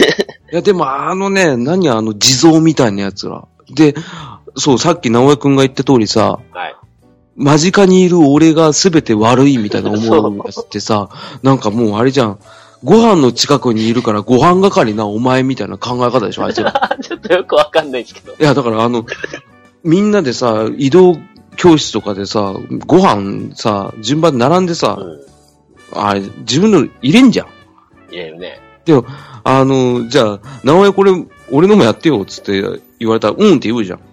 [0.52, 3.44] いや、でもあのね、何あの地蔵みたいなやつら。
[3.74, 3.94] で、
[4.56, 6.76] そう、さっき直江くんが言った通りさ、はい。
[7.36, 11.10] 間近にいる俺が全て悪いみたいな思うやつってさ、
[11.42, 12.38] なんかもうあれじゃん。
[12.84, 16.72] ご飯の近くにいるからご飯係なお前みたいな考え方でしょ、あいつら。
[17.00, 18.32] ちょっとよくわかんないですけど。
[18.32, 19.04] いや、だからあの、
[19.82, 21.16] みんなでさ、移動
[21.56, 22.54] 教室とかでさ、
[22.86, 25.26] ご飯さ、順番に並んでさ、うん。
[25.92, 27.46] あれ、自分の入れんじゃん。
[28.10, 28.60] 入れるね。
[29.44, 31.12] あの、じゃあ、直江これ、
[31.50, 32.60] 俺のもやってよ、つって
[32.98, 33.98] 言われたら、うんって言うじゃん。
[33.98, 34.06] うん。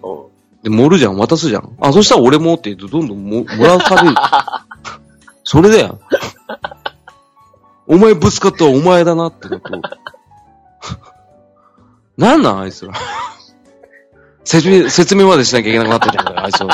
[0.62, 1.76] で、盛るじゃん、渡すじゃん。
[1.80, 4.16] あ、そしたら俺もって言うと、どんどんも、もらされる。
[5.44, 6.00] それだよ。
[7.86, 9.70] お前ぶつかったらお前だなってこと。
[12.16, 12.94] なんなん、あいつら。
[14.44, 16.68] 説明、説明までしなきゃいけなくなったじゃん、あいつら。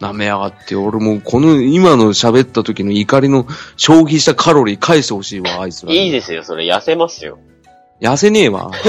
[0.00, 5.92] 舐めやがって、俺もうこの今の喋った時の怒りの消費したカロリー返してほしいわ、あいつら。
[5.92, 7.38] いいですよ、それ痩せますよ。
[8.00, 8.70] 痩せねえわ。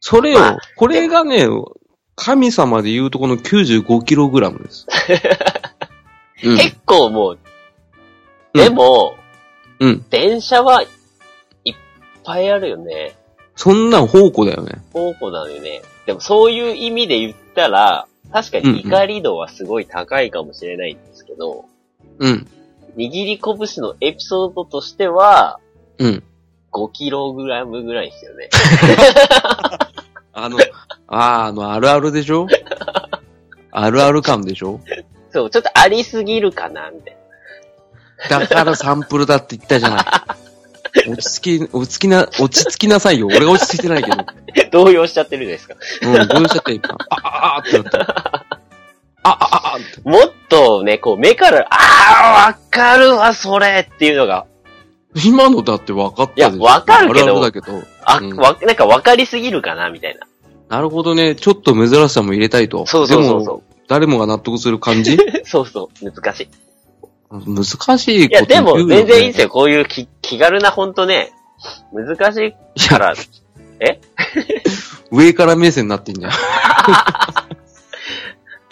[0.00, 1.48] それを、まあこれがね、
[2.16, 4.86] 神様で言うとこの 95kg です。
[6.44, 6.58] うん。
[6.58, 9.16] 結構もう、うんでも、
[9.80, 10.04] うん。
[10.10, 10.86] 電車はい
[11.72, 11.74] っ
[12.24, 13.16] ぱいあるよね。
[13.56, 14.80] そんなん宝庫だよね。
[14.92, 15.82] 宝庫なのよね。
[16.06, 21.66] でもそういう意味で言ったら、確かに怒り度はすごい高いかもしれないんですけど、
[22.18, 22.48] うん。
[22.96, 25.60] 握り拳のエピソードとしては、
[25.98, 26.22] うん。
[26.72, 28.48] 5キログラムぐらいですよね。
[30.34, 30.58] あの、
[31.06, 32.48] あー、あの、あるあるでしょ？
[33.70, 34.80] あるある感でしょ？
[35.32, 37.16] そう、ちょっとありすぎるかな、みたい
[38.28, 40.04] だからサンプルだって言ったじゃない。
[41.10, 43.28] 落ち着き、落ち着きな、落ち着きなさいよ。
[43.28, 44.16] 俺が落ち着いてないけど。
[44.56, 44.64] な。
[44.70, 46.10] 動揺しちゃってるじゃないですか。
[46.20, 46.96] うん、どうしちゃっていいか。
[47.10, 47.98] あ、あ、あ、ってなった。
[49.26, 50.08] あ、あ、あ、って。
[50.08, 54.46] もっとね、こう目から、あー、わかるわ、それっていうのが、
[55.24, 57.82] 今のだって分かったでしょいや分かるけどあるあるだけど。
[58.04, 60.26] あ、うんわ、なんかわかりすぎるかな、みたいな。
[60.68, 61.36] なるほどね。
[61.36, 62.84] ちょっと珍しさも入れたいと。
[62.86, 65.18] そうそうそうそでも、誰もが納得する感じう。
[65.44, 66.48] そうそう、難しい。
[67.30, 69.48] 難しいいや、ことでも言うよね全然いいんですよ。
[69.48, 71.32] こういう気気軽なほんとね、
[71.92, 72.52] 難しいい
[72.84, 73.14] や、から、
[75.10, 76.32] 上から目線になってんじゃん。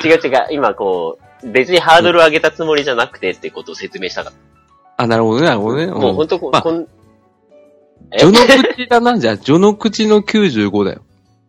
[0.04, 4.32] 違う違う、今こう、別にハードル上げたつもりじゃなくてってことを説明したかっ
[4.96, 5.86] あ、なるほどね、なるほどね。
[5.86, 5.94] た。
[5.94, 6.86] もうほんんとこ、まあこん、
[8.12, 8.18] え？
[8.18, 11.02] 序の口だな、じゃあ、序の口の95だよ。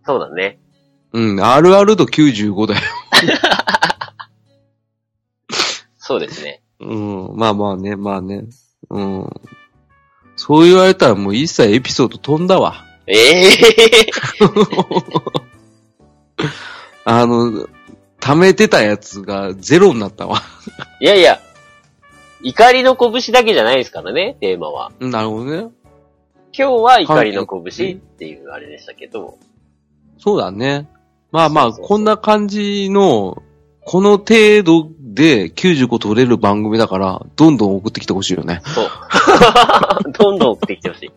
[0.05, 0.59] そうだね。
[1.13, 2.81] うん、あるあると95だよ。
[5.97, 6.61] そうですね。
[6.79, 8.45] うん、まあまあね、まあね。
[8.89, 9.29] うん。
[10.35, 12.83] そう言われたらもう一切エピソード飛んだわ。
[13.07, 14.07] ええ
[17.05, 17.67] あの、
[18.19, 20.41] 溜めてたやつがゼロになったわ。
[21.01, 21.39] いやいや、
[22.41, 24.91] 怒りの拳だけじゃないですからね、テーマは。
[24.99, 25.69] なるほどね。
[26.57, 29.37] 今日は怒りの拳っていうあれでしたけど、
[30.17, 30.87] そうだね。
[31.31, 33.41] まあまあ、そうそうそうこんな感じの、
[33.85, 38.61] この程度で95取れる番組だから、どんどん送ってきてほしいよね。
[38.63, 38.89] そう。
[40.13, 41.11] どんどん送ってきてほしい。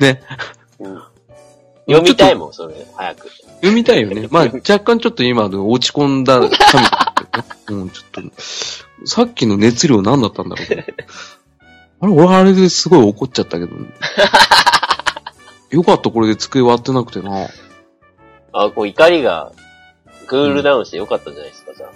[0.00, 0.22] ね。
[0.78, 1.02] うん。
[1.86, 3.28] 読みたいもん、それ、早く。
[3.56, 4.28] 読みたいよね。
[4.32, 6.38] まあ、若干ちょっと今の落ち込んだ。
[6.40, 6.50] うん、
[7.90, 8.22] ちょっと、
[9.06, 10.86] さっきの熱量何だったんだろうね。
[12.00, 13.88] あれ、俺あれですごい怒っちゃったけど、ね、
[15.70, 17.48] よかった、これで机割ってなくてな。
[18.52, 19.52] あ、こう怒りが、
[20.26, 21.86] クールダウンしてよかったんじゃないですか、じゃ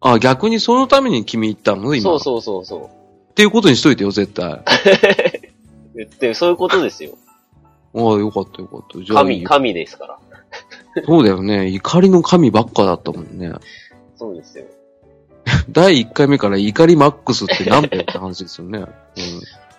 [0.00, 0.12] あ。
[0.12, 2.02] あ、逆にそのために君言ったの今。
[2.02, 2.84] そうそうそうそう。
[3.30, 4.60] っていうことにしといてよ、絶対。
[5.94, 7.12] あ言って、そういうことですよ。
[7.94, 9.02] あ、よかったよかった。
[9.02, 10.18] じゃあいい神、よ神ですから。
[11.06, 11.68] そうだよね。
[11.68, 13.52] 怒りの神ばっかだったもんね。
[14.16, 14.64] そうですよ。
[15.70, 18.78] 第1回目から怒りマックスって何だよって話ですよね。
[18.78, 18.86] うん。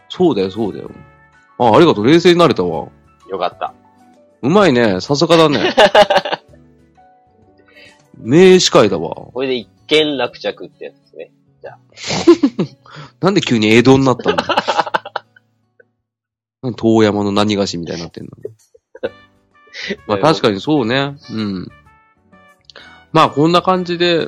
[0.10, 0.92] そうだよ、そうだよ。
[1.58, 2.08] あ、ありがとう。
[2.08, 2.88] 冷静になれたわ。
[3.30, 3.74] よかった。
[4.42, 5.00] うまいね。
[5.02, 5.74] さすがだね。
[8.18, 9.16] 名司会だわ。
[9.34, 11.32] これで一見落着ってやつですね。
[13.20, 14.44] なんで急に江戸になったんで
[16.64, 18.32] 遠山の何菓子みたいになってんの
[20.06, 21.16] まあ確かにそうね。
[21.32, 21.68] うん。
[23.12, 24.28] まあこんな感じで、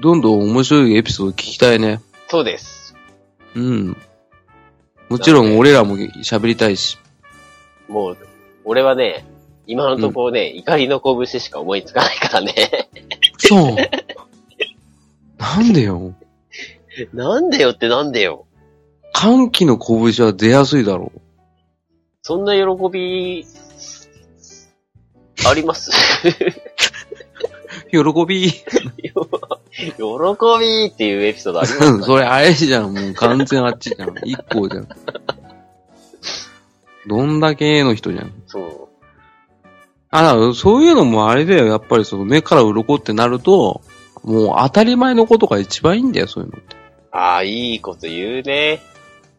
[0.00, 2.00] どんどん面白いエピソード聞きたいね。
[2.28, 2.94] そうです。
[3.54, 3.96] うん。
[5.08, 6.98] もちろん俺らも喋りたいし。
[7.88, 8.18] もう、
[8.64, 9.26] 俺はね、
[9.66, 12.54] 今のところね、怒りの拳しか思いつかないからね。
[13.38, 13.76] そう。
[15.38, 16.14] なんでよ。
[17.12, 18.46] なんでよってなんでよ。
[19.12, 21.20] 歓喜の拳は出やすいだろう。
[22.26, 22.60] そんな喜
[22.90, 23.46] び、
[25.46, 25.90] あります？
[27.90, 28.50] 喜び？
[29.74, 29.92] 喜
[30.58, 32.94] びっていうエピソードありますか、うんそれあれじゃん。
[32.94, 34.14] もう完全あっちじゃん。
[34.24, 34.88] 一個じゃん。
[37.06, 38.32] どんだけの人じゃん。
[38.46, 38.88] そう。
[40.10, 41.66] あ、そういうのもあれだよ。
[41.66, 43.82] やっぱりその目から鱗ってなると、
[44.22, 46.74] もう当たり前のことが一番いいんだよ、そういうのって。
[47.10, 48.80] ああ、いいこと言うね。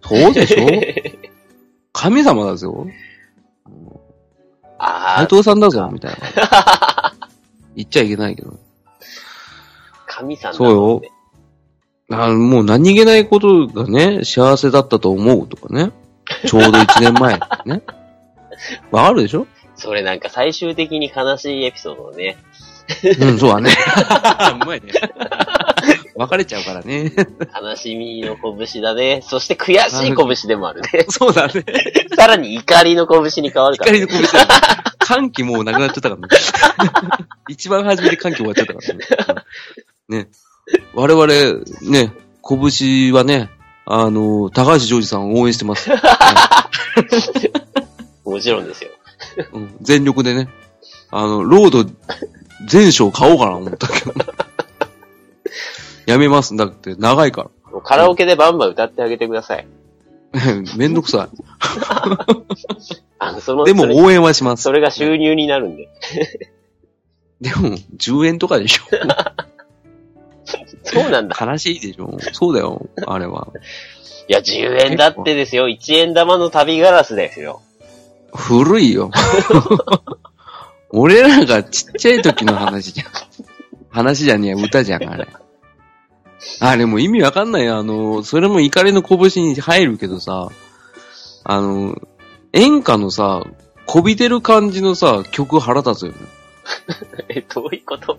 [0.03, 1.34] そうでしょ？
[1.97, 2.87] 神様だぞ。
[4.77, 7.13] ああ、斎藤さんだぞ、みたいな。
[7.75, 8.53] 言っちゃいけないけど。
[10.05, 11.01] 神さんだそうよ
[12.11, 15.91] あもう何気ないことがね、幸せだったと思うとかね。
[16.45, 17.81] ちょうど1年前 ね。
[18.91, 19.47] わかるでしょ？
[19.75, 22.37] それなんか最終的に悲しいエピソードをね。
[23.19, 23.71] うん、そうだね。
[24.61, 24.91] うまいね。
[26.17, 27.11] 別れちゃうからね。
[27.61, 29.21] 悲しみの拳だね。
[29.21, 31.05] そして悔しい拳でもあるね。
[31.11, 31.65] そうだね。
[32.15, 34.47] さらに怒りの拳に変わるから、光の拳だ、ね。
[34.99, 36.27] 歓喜もうなくなっちゃったからね。
[37.49, 38.79] 一番初めで歓喜終わっちゃったか
[40.07, 40.17] らね。
[40.23, 40.29] ね。
[40.93, 41.27] 我々、
[41.81, 42.13] ね、
[42.47, 43.49] 拳はね、
[43.85, 45.89] あの、高橋ジョージさんを応援してます。
[48.23, 48.89] もちろんですよ。
[49.51, 50.47] うん、全力でね。
[51.11, 51.85] あの、ロード
[52.67, 54.13] 全章買おうかな思ったけど。
[56.05, 56.55] やめます。
[56.55, 59.67] だって長いかもうカラオケでバンバン歌ってあげてください。
[60.31, 60.41] ら。
[60.77, 61.29] めんどくさ
[63.19, 63.65] あの、その、い。
[63.65, 64.63] でも応援はします。
[64.63, 65.89] それが収入になるんで。
[67.41, 68.83] でも、10円とかでしょ。
[70.83, 71.35] そうなんだ。
[71.39, 72.17] 悲しいでしょ。
[72.33, 73.47] そうだよ、あれは。
[74.27, 75.67] いや、10円だってですよ。
[75.67, 77.61] 1円玉の旅ガラスですよ。
[78.33, 79.11] 古いよ。
[80.89, 83.07] 俺らがちっちゃい時の話じゃん。
[83.89, 85.27] 話じゃねえ、歌じゃん、あれ。
[86.59, 87.77] あれもう意味わかんないよ。
[87.77, 90.49] あの、それも怒りの拳に入るけどさ、
[91.43, 91.95] あの、
[92.53, 93.43] 演歌のさ、
[93.85, 96.17] こびてる感じのさ、曲腹立つよね。
[97.29, 98.17] え、どういうこと？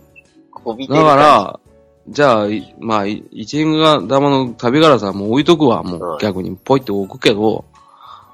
[0.52, 1.60] こびてだる感から、
[2.08, 7.64] じゃあ、いまあ、い一円が玉の旅柄さんもう置いとくわ、もはいう逆にポイって置くけど、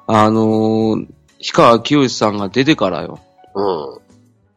[0.07, 1.09] あのー、氷
[1.53, 3.18] 川きよしさんが出てからよ。
[3.55, 3.61] じ。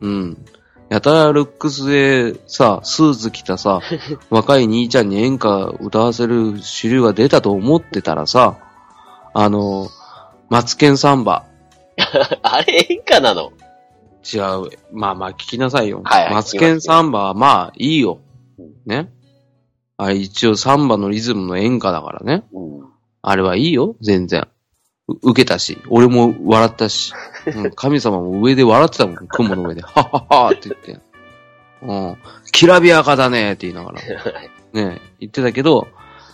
[0.02, 0.10] うん。
[0.12, 0.46] うん。
[0.90, 3.82] やたらルックスでさ、スーツ着たさ、
[4.30, 8.58] 若い兄ちゃんに演歌歌わせる主流が出たと思ってたらさ、
[9.34, 9.88] あの、
[10.50, 11.46] マツケンサンバ。
[12.44, 13.52] あれ演歌なの？
[14.32, 14.70] 違う。
[14.92, 16.02] まあまあ聞きなさいよ。
[16.04, 18.20] はいはいマツケンサンバはまあいいよ
[18.60, 18.72] うん。
[18.86, 19.12] ね。
[19.98, 22.44] あれ一応サンバのリズムの演歌だからね。
[22.54, 22.86] うん。
[23.22, 23.96] あれはいいよ。
[24.02, 24.48] 全然。
[25.08, 25.78] う受けたし。
[25.90, 27.14] 俺も笑ったし。
[27.48, 29.16] うん、 神様も上で笑ってたもん。
[29.28, 29.82] 雲の上で。
[29.82, 31.00] はっはっはって言って。
[31.82, 32.18] うん。
[32.52, 34.02] きらびやかだねって言いながら。
[34.74, 35.88] ね、言ってたけど、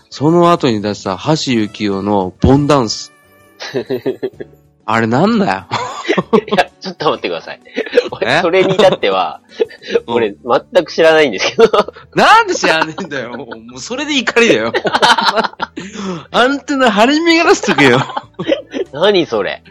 [0.10, 1.36] その後に出した橋
[1.70, 3.14] 幸夫のボンダンス。
[4.94, 5.66] あれなんだよ。
[6.48, 7.62] いや、ちょっと待ってください。
[8.42, 9.42] それに至っては、
[10.08, 10.36] うん俺、
[10.74, 13.30] 全く知らないんですけど、なんで知らねえんだよ。
[13.38, 14.74] もうそれで怒りだよ。
[16.32, 18.00] アンテナ張り巡らせとけよ。
[18.92, 19.64] 何それ？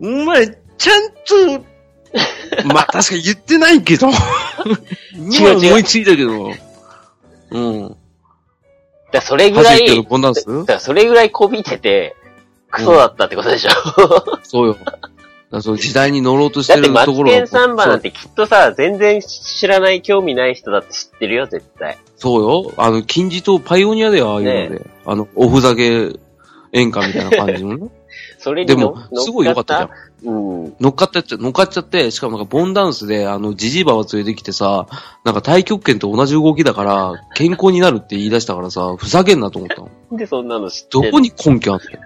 [0.00, 1.10] お前、ちゃん
[1.58, 1.64] と、
[2.66, 4.08] まあ確かに言ってないけど。
[5.16, 6.52] 今思いついたけど。
[7.50, 7.96] うん。
[9.12, 10.06] だそれぐ橋らい、
[10.66, 12.14] だそれぐらいこびてて、
[12.70, 13.70] クソだったってことでしょ。
[14.42, 14.76] そうよ。
[15.60, 21.98] その時代に乗ろうとしてだってマツるところケンサンバなんてきっとさ、全然知らない、興味ない人だって知ってるよ、絶対。
[22.16, 22.72] そうよ。
[22.76, 24.86] あの、金字塔パイオニアだよ、ああいうので。
[25.04, 26.12] あの、おふざけ
[26.72, 27.88] 演歌みたいな感じのね。
[28.38, 30.34] それにでのも、すごい良かったじゃん。
[30.34, 30.64] ん。
[30.64, 30.76] うん。
[30.80, 34.86] 乗っかってっちゃ、乗っかっちゃって、しかもなんかボンダンスで、あの、ジジイババ連れてきてさ、
[35.24, 39.90] なんか太極拳と同じ動きだから、健康になるって言い出したからさ、ふざけんなと思ったの。
[40.18, 41.98] でそんなの知ってるどこに根拠あったって。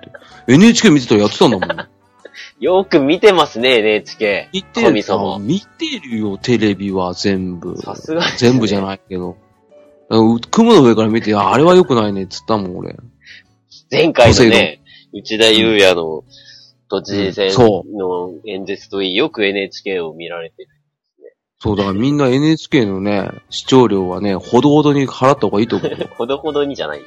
[0.55, 1.69] NHK 見てたらやってたんだもん。
[2.61, 4.49] よく見てますね、NHK。
[4.53, 7.77] 見て神様見てるよ、テレビは全部。
[7.79, 9.37] さすが、全部じゃないけど。
[10.09, 12.97] うん雲の上から見て、ああれは良くないねっつったもん、俺。
[13.91, 14.81] 前回のね、
[15.13, 16.25] 内田祐也の
[16.89, 20.69] 都知事選の演説といい、よく NHK を見られてる。
[21.63, 25.93] そう、だからみんな NHK のね、視聴料はね、ほどほどに払った方がいいと思う。
[26.17, 27.05] ほどほどにじゃないよ。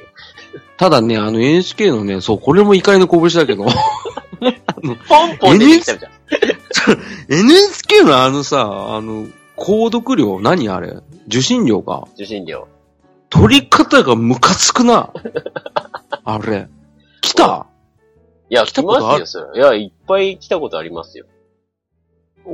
[0.76, 3.64] ただね、あの NHK のね、そう、これも怒りの拳だけど、
[5.08, 6.12] ポンポン出てきちゃうじゃん。
[7.46, 9.26] NHK のあのさ、あの、
[9.56, 10.98] 購読料、何あれ？
[11.26, 12.06] 受信料か？
[12.14, 12.68] 受信料。
[13.30, 15.10] 取り方がムカつくな。
[16.24, 16.68] あれ。
[17.22, 17.66] 来た？
[18.50, 19.20] いや、来来たことある？
[19.22, 19.60] ますよ、それ。
[19.60, 21.26] いや、いっぱい来たことありますよ。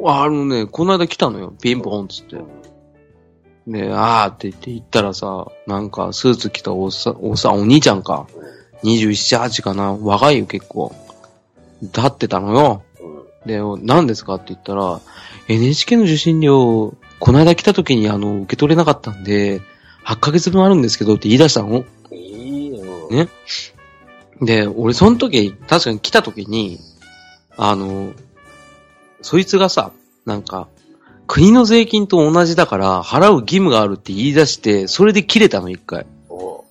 [0.04, 1.54] あのね、この間来たのよ。
[1.60, 2.36] ピンポンっつって。
[3.66, 8.26] ねあーって言って行ったらさ、なんかスーツ着たおっさん、おっさん、お兄ちゃんか。
[8.82, 9.94] 27、8かな。
[9.94, 10.94] 若いよ、結構。
[11.82, 12.82] 立ってたのよ。
[13.00, 13.46] うん。
[13.46, 15.00] で、何ですかって言ったら、
[15.48, 19.60] NHK の受信料この間来た時にあの、受け取れなかったんで、
[20.06, 21.84] 8ヶ月分あるんですけどって言い出したの。
[22.10, 23.08] いいよ。
[23.10, 23.28] ね
[24.40, 26.80] で、俺その時、確かに来た時に、
[27.58, 28.14] あの、
[29.22, 29.92] そいつがさ、
[30.24, 30.68] なんか、
[31.26, 36.06] 国の税金と同じだから払う義務があるって言い出して、それで切れたの一回。
[36.28, 36.64] お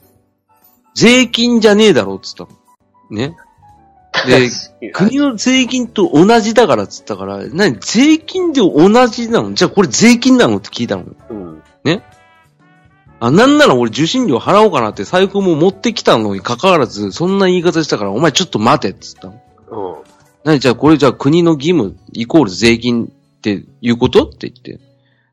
[0.96, 2.50] 税金じゃねえだろっつったの。
[3.10, 3.36] ね。
[4.28, 4.50] で、
[4.92, 7.78] 国の税金と同じだからっつったから、何？
[7.80, 9.54] 税金で同じなの？
[9.54, 11.06] じゃあこれ税金なのって聞いたの。
[11.30, 11.64] うん。
[13.22, 19.42] あ、なんなら俺受信料払おうかなって財布も持ってきたのに関わらず、そんな言い方したから、お前ちょっと待てっつったの。
[19.72, 20.09] うん。
[20.44, 23.10] 何じゃあこれじゃあ国の義務イコール税金っ
[23.42, 24.80] ていうことって言って。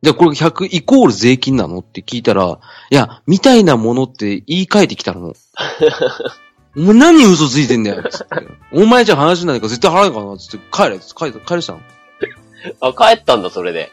[0.02, 2.58] じゃあこれ100イコール税金なのって聞いたら、
[2.90, 5.34] いや、みたいなものって言い換えてきたの。
[6.76, 8.46] お前何嘘ついてんだよつって。
[8.70, 11.80] お前じゃ話しないから絶対払うからなつって帰れっつって帰れ、帰れしたの。
[12.80, 13.90] あ、帰ったんだ、それで。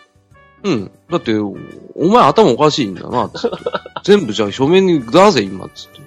[0.64, 0.92] うん。
[1.10, 1.56] だって、お
[1.96, 3.58] お前頭おかしいんだな、つって。
[4.04, 6.02] 全部じゃあ書面に出せ、今、つって。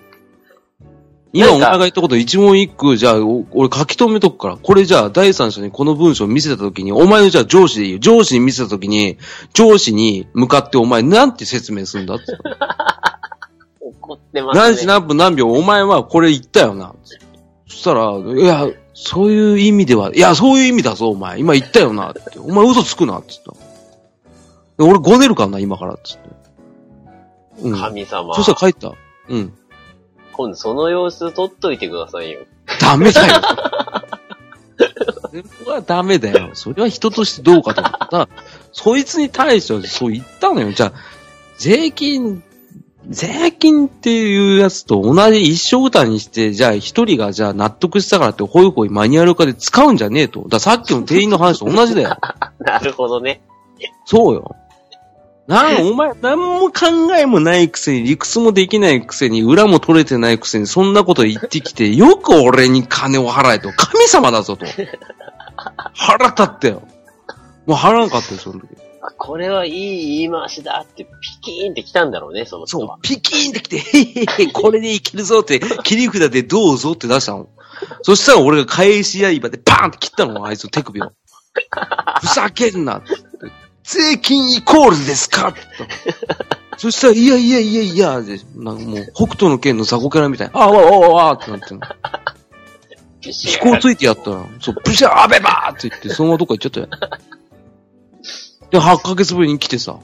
[1.33, 4.57] 今お前が言ったこと一問一句、じゃあ、お俺書き留めとくから。
[4.57, 7.99] これじゃあ、第三者にこの文章を見せたときに、お前のじゃあ上司でいいよ。
[7.99, 9.19] 上司に見せたときに、
[9.53, 12.25] 上司に向かってお前なんて説明するんだって。
[13.81, 14.63] 怒ってますね。
[14.63, 16.95] 何時何分何秒、お前はこれ言ったよな。
[17.69, 21.39] そしたら、いや、そういう意味では、いや、そういう意味だぞ、お前。
[21.39, 22.11] 今言ったよな。
[22.11, 22.39] って。
[22.39, 23.53] お前嘘つくな、つった。
[23.53, 23.59] で
[24.79, 26.31] 俺ごねるからな、今から、つって。
[27.63, 27.79] うん。
[27.79, 28.35] 神様。
[28.35, 28.95] そしたら帰った。
[29.29, 29.53] うん。
[30.37, 32.41] 今度その様子撮っといてくださいよ。
[32.81, 33.35] ダメだよ。
[34.79, 36.51] それはダメだよ。
[36.53, 38.29] それは人としてどうかと思った。
[38.73, 40.73] そいつに対してはそう言ったのよ。
[40.73, 40.93] じゃあ、
[41.59, 42.43] 税金、
[43.09, 50.47] 税金っていうやつと同じ一生歌にして、じゃあ一人がじゃあ納得したからってホイホイマニュアル化で使うんじゃねえと。
[50.49, 52.17] ださっきの店員の話と同じだよ。
[52.61, 53.41] なるほどね。
[54.05, 54.57] そうよ。
[55.47, 63.71] なん、お前、 何も考えもないくせに、理屈もできないくせに、裏も取れてないくせに、そんなこと言ってきて、よく俺に金を払えと。
[63.71, 64.67] 神様だぞと。
[65.95, 66.83] 腹立ってよ。
[67.67, 68.69] もう払わなかったよ、その時。
[69.03, 77.49] あこれはいい言い回しだって、ピキーンって来たんだろうね、そのそうピキーンってきて、へへへ、これでいけるぞって、切り札でどうぞって出したの。
[78.03, 81.13] そしたら俺が返し刃でパーンって切ったの、あいつの手首を。
[82.21, 83.09] ふざけんなって。
[83.87, 85.49] 税金イコールですか？
[85.49, 91.87] って言ったのそしたら、いやいやいやいや、で、なんかもう、北斗の剣の雑魚キャラみたいな、あわわわわってなってんの
[93.21, 96.89] 飛行ついてやったら、そう、プシャーアベバーって言って、そのままどっか行っちゃったよ。
[98.71, 99.99] で、8ヶ月ぶりに来てさ、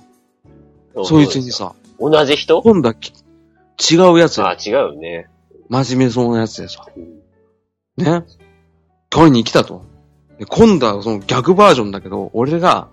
[1.05, 1.51] そいつに。
[1.53, 2.63] さ、同じ人？
[2.63, 3.13] 今度はき
[3.93, 5.29] 違うやつあ、違うよね。
[5.69, 8.25] 真面目そうなやつでさ、うんね？
[9.11, 9.85] 取りに来たと。
[10.39, 12.89] で今度はその逆バージョンだけど、俺が、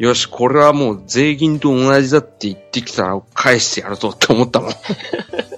[0.00, 4.72] よし、これはもう税金と同じだって言ってきたら返してやるぞって思ったもん。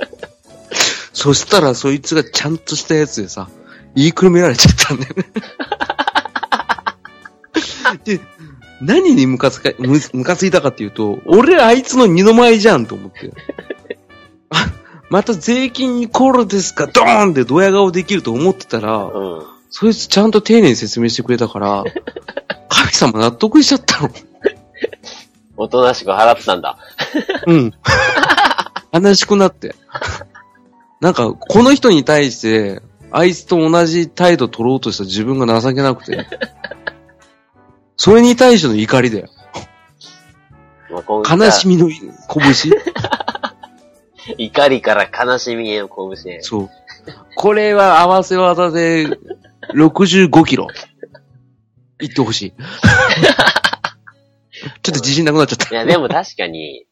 [1.15, 3.49] そしたらそいつがちゃんとしたやつでさ、
[3.95, 5.27] 言いくるめられちゃったんだよね。
[8.05, 8.21] で、
[8.81, 13.33] 何にムカつか、むムカついたかっていうと、俺あいつの二の舞じゃんと思って。
[14.51, 14.73] あ
[15.09, 16.89] また税金イコールですか？
[16.89, 19.43] ドーンってドヤ顔できると思ってたら、うん。
[19.71, 21.85] そいつちゃんと丁寧に説明してくれたから、
[22.69, 24.11] 神様納得しちゃったの。
[25.57, 26.79] おとなしく払ってたんだ。
[27.47, 27.73] うん。
[28.93, 29.75] 悲しくなって。
[31.01, 36.27] なんか、この人に対して、あいつと同じ態度取ろうとした自分が情けなくて。
[37.97, 39.29] それに対しての怒りだよ。
[40.91, 42.73] 悲しみの拳
[44.37, 46.39] 怒りから悲しみへの拳ね。
[46.43, 46.71] そう。
[47.37, 49.07] これは合わせ技で
[49.75, 50.69] 65キロ。
[52.01, 52.53] いってほしい。
[54.83, 55.75] ちょっと自信なくなっちゃった。
[55.75, 56.87] いや、でも確かに、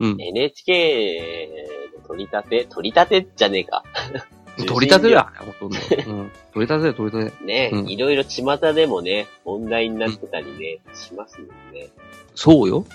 [0.00, 0.16] うん。
[0.18, 1.48] NHK
[2.02, 3.84] の取り立て、取り立てじゃねえか。
[4.56, 5.78] 取り立てだよ、 ほとんど。
[6.12, 6.32] うん。
[6.52, 7.44] 取り立てだよ、取り立て。
[7.44, 11.88] ね、うんいろいろ巷でもね、問題になってたりね、しますもんね。
[12.34, 12.86] そうよ。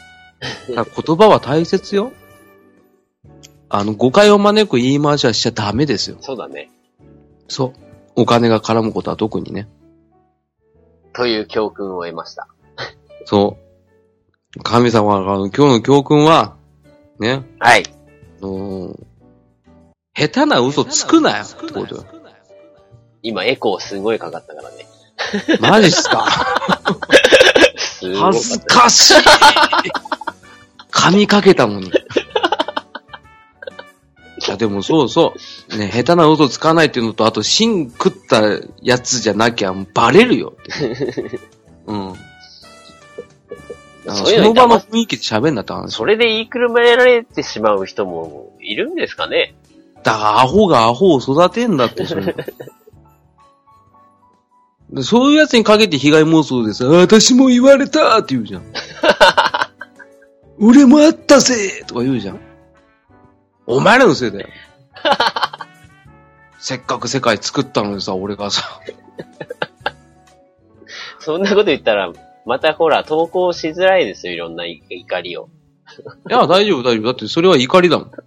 [0.75, 2.13] 言葉は大切よ。
[3.67, 6.17] あの、誤解を招く言い回しはしちゃダメですよ。
[6.21, 6.71] そうだね。
[7.47, 7.73] そう。
[8.15, 9.67] お金が絡むことは特にね。
[11.13, 12.47] という教訓を得ました。
[13.25, 13.68] そう。
[14.63, 16.55] 神様が、あの今日の教訓は、
[17.19, 17.83] ね、はい。
[18.41, 18.99] あのー
[20.15, 22.05] 下手な嘘つくなよってことよ。
[23.21, 24.85] 今エコーすごいかかったからね。
[25.61, 26.25] マジっすか？
[27.77, 29.13] す恥ずかしい
[30.91, 31.87] 噛みかけたのに。
[31.87, 31.91] い
[34.49, 35.33] や、でもそうそ
[35.71, 35.77] う。
[35.77, 38.41] ね、下手な嘘つかないっていうのと、あと、芯食った
[38.81, 40.53] やつじゃなきゃバレるよ。
[41.87, 42.13] うん。
[44.11, 45.95] そそういうのその場の雰囲気で喋んなって話。
[45.95, 49.55] それで言いくるめられてしまう人もいるんですかね
[50.03, 52.15] だからアホがアホを育てんだって、そ
[55.03, 58.63] そういうやつにかけて被害妄想でさ、あ私も言われたって言うじゃん。
[60.59, 62.39] 俺もあったぜとか言うじゃん。
[63.65, 64.47] お前らのせいだよ。
[66.59, 68.81] せっかく世界作ったのにさ、俺がさ。
[71.19, 72.11] そんなこと言ったら、
[72.49, 75.49] またほら、投稿しづらいですよ、いろんな怒りを。
[76.29, 77.03] いや、大丈夫、大丈夫。
[77.03, 78.07] だってそれは怒りだもん。
[78.09, 78.17] ま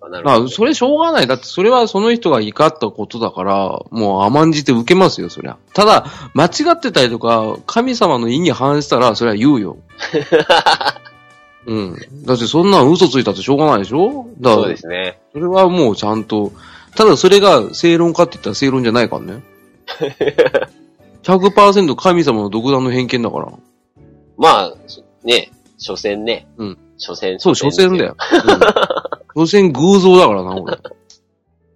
[0.00, 0.48] あ、あなるほど。
[0.48, 1.28] それしょうがない。
[1.28, 5.56] だってそれはその人が怒ったことだから、もう甘んじて受けますよ、そりゃ。
[5.74, 9.76] ただ、間違ってたりとか、神様の意に反したら、それは言うよ。
[11.66, 11.96] うん。
[12.24, 14.26] だってそんなの嘘ついたってしょうがないでしょ？
[14.40, 15.18] だそうですね。
[15.32, 16.52] それはもうちゃんと、
[16.96, 19.42] ただそれが正論かって言ったら正論じゃないからね。
[21.26, 23.52] 100%神様の独断の偏見だから。
[24.38, 24.74] まあ、
[25.24, 26.46] ね、所詮ね。
[26.56, 26.78] うん。
[26.98, 28.10] 所詮、そう、所詮だよ。
[28.10, 28.16] よ。
[29.34, 29.46] うん。
[29.46, 30.78] 所詮偶像だからな、俺。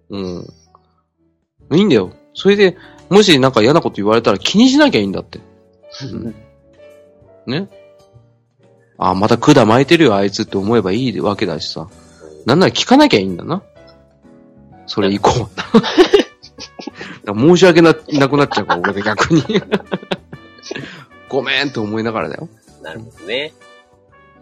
[0.09, 1.77] うん。
[1.77, 2.11] いいんだよ。
[2.33, 2.77] それで、
[3.09, 5.41] もしなんか嫌なこと言われたら気にしなきゃいいんだって。
[6.03, 6.35] うん。
[7.45, 7.67] ね
[8.97, 11.89] あ、また管巻いてるよ、あいつって思えばいいわけだしさ。
[12.45, 13.63] なんなら聞かなきゃいいんだな。
[14.85, 15.63] それ以降はな。
[15.65, 16.20] だから
[17.25, 19.43] 申し訳な、なくなっちゃうから、俺が逆に。
[21.29, 22.49] ごめんって思いながらだよ。
[22.81, 23.53] なるほどね。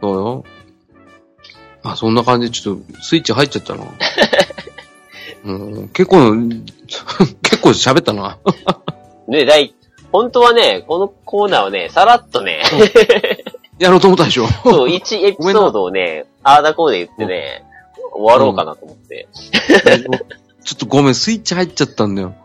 [0.02, 0.44] そうよ。
[1.84, 3.84] あ、そんな感じでちょっとスイッチ入っちゃったな。
[5.46, 6.34] うん、結構、
[7.44, 8.38] 結構喋ったな。
[9.28, 9.74] ね、第、
[10.12, 12.62] 本当はね、このコーナーはね、さらっとね、
[13.78, 14.48] やろうと思ったでしょ。
[14.48, 17.64] そう、1エピソードをね、あーだこうで言ってね、
[18.14, 19.28] 終わろうかなと思って。
[20.64, 22.36] ちょっとごめん、スイッチ入っちゃったんだよ。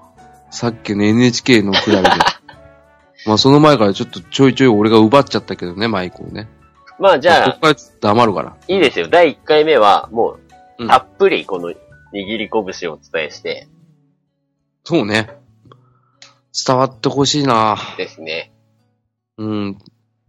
[0.54, 2.10] さっきの NHK のくだりで。
[3.26, 6.48] まあその前からちょっとちょいちょい俺が奪っちゃったけどね、マイクをね。
[7.00, 8.56] まあじゃあここ、から黙るから。
[8.68, 9.08] いいですよ。
[9.08, 10.40] 第1回目は、もう、
[10.78, 11.74] うんたっぷりこの握
[12.12, 13.68] り拳をお伝えして
[14.84, 15.30] そうね。
[16.66, 18.52] 伝わってほしいなですね。
[19.38, 19.78] うん。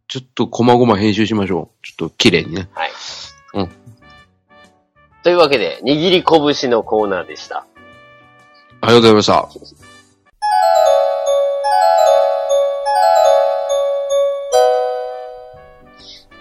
[0.07, 1.85] ちょっと細々編集しましょう。
[1.85, 2.69] ちょっと綺麗にね。
[2.73, 2.91] はい。
[3.55, 3.71] うん。
[5.23, 7.65] というわけで、握り拳のコーナーでした。
[8.81, 9.94] ありがとうございました。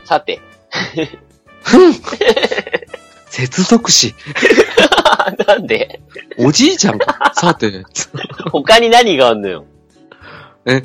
[0.05, 0.41] さて、
[3.29, 4.15] 接続詞。
[5.47, 6.01] なんで？
[6.39, 7.33] おじいちゃんか。
[7.35, 7.85] さて。
[8.53, 9.65] 他に何があんのよ。
[10.67, 10.83] え、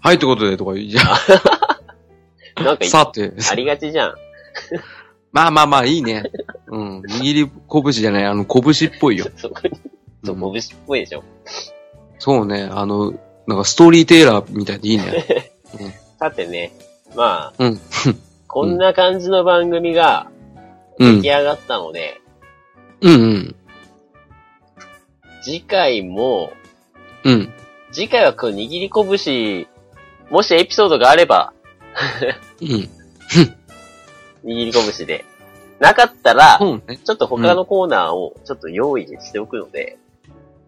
[0.00, 1.02] はいってことでとか言うじゃ
[2.62, 3.32] なんかん。、さて。
[3.50, 4.14] ありがちじゃん。
[5.32, 6.24] まあまあまあ、いいね。
[6.68, 7.00] うん。
[7.02, 9.26] 握り拳じゃない、あの、拳っぽいよ。
[9.36, 9.70] そこに、
[10.24, 11.22] 拳っぽいでしょ。
[12.18, 12.68] そうね。
[12.70, 13.12] あの、
[13.46, 15.52] なんかストーリーテイラーみたいでいいね。
[16.18, 16.72] さてね、
[17.14, 17.80] まあ、うん。
[18.56, 20.30] こんな感じの番組が
[20.98, 21.40] うん出来。
[21.40, 22.22] 上がったので、
[23.02, 23.56] うんうん。
[25.42, 26.50] 次回も、
[27.22, 27.52] うん。
[27.92, 29.66] 次回はこの握り拳、
[30.30, 31.52] もしエピソードがあれば、
[32.62, 32.66] うん。
[32.66, 32.88] 握
[34.46, 35.26] り拳で。
[35.78, 36.96] なかったら、そうね。
[36.96, 39.98] ちょっと他のコーナーをちょっと用意しておくので、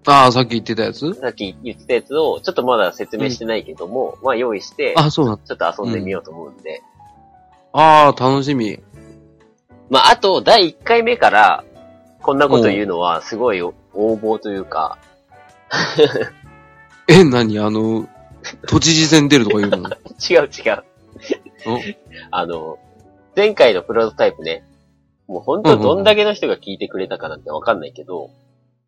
[0.05, 1.14] ああ、さっき言ってたやつ？
[1.14, 6.82] さっき言ってたやつをちょっとまだ説明してないけども、まあ用意して、あ、そうちょっと遊んでみようと思うんで。
[7.73, 8.79] ああ、楽しみ。
[9.91, 11.64] まああと、第1回目から、
[12.23, 14.99] こんなこと言うのはすごい応募というか、
[17.09, 17.59] え、何？
[17.59, 18.09] あの、
[18.66, 19.89] 都知事選出るとか言うの？
[20.31, 20.85] 違う違う。
[22.31, 22.79] あの、
[23.37, 24.64] 前回のプロトタイプね、
[25.27, 28.31] もう本当どんだけの人が聞いてくれたかなんてわかんないけど、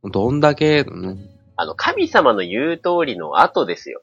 [0.05, 1.19] どんだけ、うん
[1.57, 4.01] あの、神様の言う通りの後ですよ。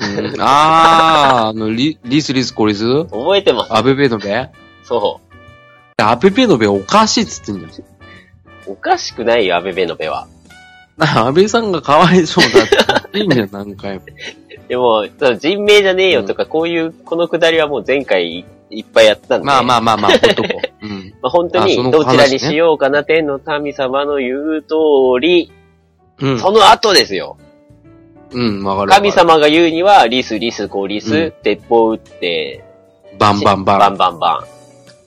[0.00, 3.04] うんああ、あの、リ、リスリスコリス？
[3.04, 4.48] 覚えてますアベベノベ
[4.82, 5.20] そ
[5.98, 7.84] アベベノベおかしいっつってんじう。
[8.66, 10.26] おかしくないよ、アベベノベは。
[10.98, 11.26] ゃん。
[11.26, 14.04] 安倍さんがかわいそうだって言ってんじゃん、何回も。
[14.68, 15.06] でも、
[15.38, 19.46] 人名じゃねえよとか、こういう、このくだりはもう前回いいっぱいやったんで。
[19.46, 20.48] まあまあまあまあ、ほんとこ
[20.82, 20.86] う。
[20.86, 21.14] うん。
[21.20, 24.74] まあ本当にどちらにしようかな、天の神様の言う通
[25.20, 25.52] り、
[26.20, 26.38] うん。
[26.38, 27.36] その後ですよ。
[28.32, 28.92] うん、わかる。
[28.92, 32.64] 神様が言うには、リス、リス、コリス、うん鉄砲撃って、
[33.18, 33.78] バンバンバン。
[33.78, 34.46] バンバンバ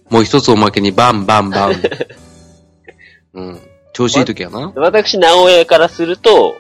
[0.10, 1.74] もう一つおまけにバンバンバン。
[3.34, 3.62] うん。
[3.94, 4.68] 調子いい時やな。
[4.68, 4.74] ン。
[4.76, 6.56] 私、直江からすると、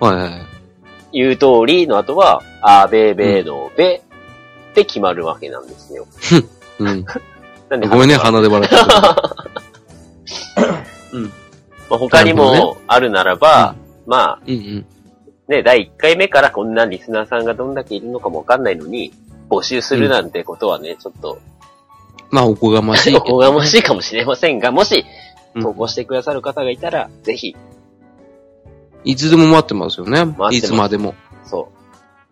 [0.00, 0.46] はいはいはい。
[1.12, 4.02] 言う通りの後は、アベベのベ
[4.70, 6.06] って決まるわけなんですよ。
[6.78, 7.04] うん。
[7.68, 9.38] なんでごめんね、鼻で笑っちゃった。
[11.90, 13.74] まあ、他になるほどもあるならば、
[14.06, 14.86] まあ、うんうん。
[15.48, 19.12] ね、第1回目からこんなリスナーさんがどんだけいるのかもわかんないのに、
[19.48, 21.38] 募集するなんてことはね、ちょっと、
[22.30, 23.20] まあ、おこがましい お。
[23.20, 25.04] こがましいかもしれませんが、もし、
[25.54, 27.56] うん投稿してくださる方がいたら、ぜひ、
[29.02, 30.34] いつでも待ってますよね。
[30.52, 31.14] いつまでも。
[31.44, 31.68] そ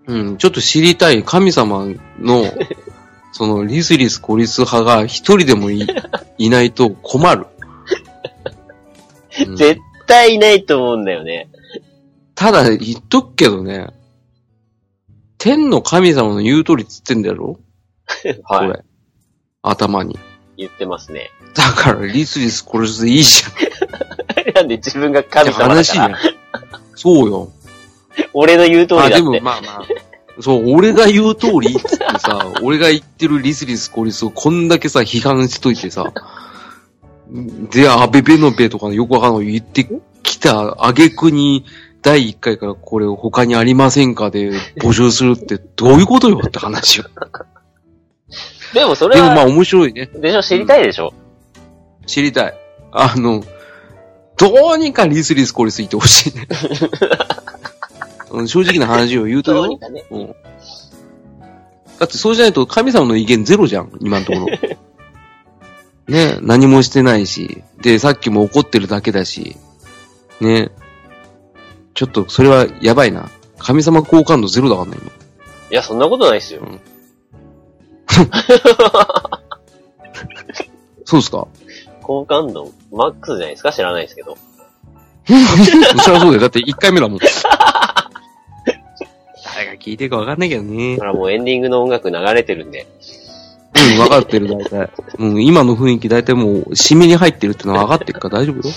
[0.06, 1.86] うん、ちょっと知りたい神様
[2.20, 2.44] の、
[3.32, 5.86] その、リスリスコリス派が一人でもい
[6.38, 7.46] いないと困る。
[9.46, 11.48] うう、ん絶対いないと思うんだよね。
[12.36, 13.88] ただ、言っとくけどね、
[15.38, 17.58] 天の神様の言う通りっつってんだろ？
[18.44, 18.68] こはい。
[18.68, 18.84] れ。
[19.62, 20.16] 頭に。
[20.56, 21.30] 言ってますね。
[21.54, 24.52] だから、リスリスコリスでいいじゃん。
[24.54, 26.10] なんで自分が神様だから、話や。
[26.94, 27.50] そうよ。
[28.32, 29.16] 俺の言う通りだあ、って。
[29.16, 29.86] でもまあまあ。
[30.40, 36.12] そう、俺が言う通りっつってさ、俺が言ってるリスリスコリスをこんだけさ、批判しといてさ、
[37.70, 39.88] で、アベベノベとかのよくわかんないの言って
[40.22, 41.64] きた挙句に、
[42.06, 47.06] 第1回からこれ他にありませんかで募集するってどういうことよって話よ。
[48.72, 50.06] でもそれでもまあは、面白いね。
[50.14, 51.12] でしょ、知りたいでしょ？
[52.06, 52.54] 知りたい。
[52.92, 53.42] あの、
[54.38, 56.46] どうにかリスリスコリス言ってほしいね。
[58.30, 59.80] うん正直な話を言うとよどうに。
[59.80, 60.04] かね。
[60.08, 60.26] うん。
[60.28, 60.32] だ
[62.04, 64.46] ってそうじゃないと神様の意見ゼロじゃん、今のところ。
[66.06, 67.64] ね何もしてないし。
[67.82, 69.56] で、さっきも怒ってるだけだし。
[70.40, 70.70] ね
[71.96, 73.28] ちょっとそれはやばいな。
[73.58, 75.10] 神様好感度ゼロだからね、今。
[75.10, 75.12] い
[75.74, 76.62] や、そんなことないっすよ。
[81.04, 81.48] そうですか？
[82.02, 83.72] 好感度、マックスじゃないですか？
[83.72, 84.36] 知らないですけど。
[85.26, 86.38] そりゃそうだよ。
[86.38, 87.18] だって1回目だもん。
[89.54, 91.06] 誰が聞いてるかわかんないけどねだか。
[91.06, 92.86] らもうエンディングの音楽流れてるんで。
[93.74, 94.90] うん、分かってる、大体。
[95.18, 98.74] うん、今の雰囲気大体もう、締めに入ってるってのは分かってるから大丈夫よ。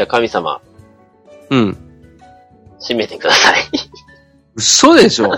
[0.00, 0.62] じゃあ神様、
[1.50, 1.76] うん。
[2.80, 3.64] 締めてください。
[4.54, 5.30] 嘘でしょ？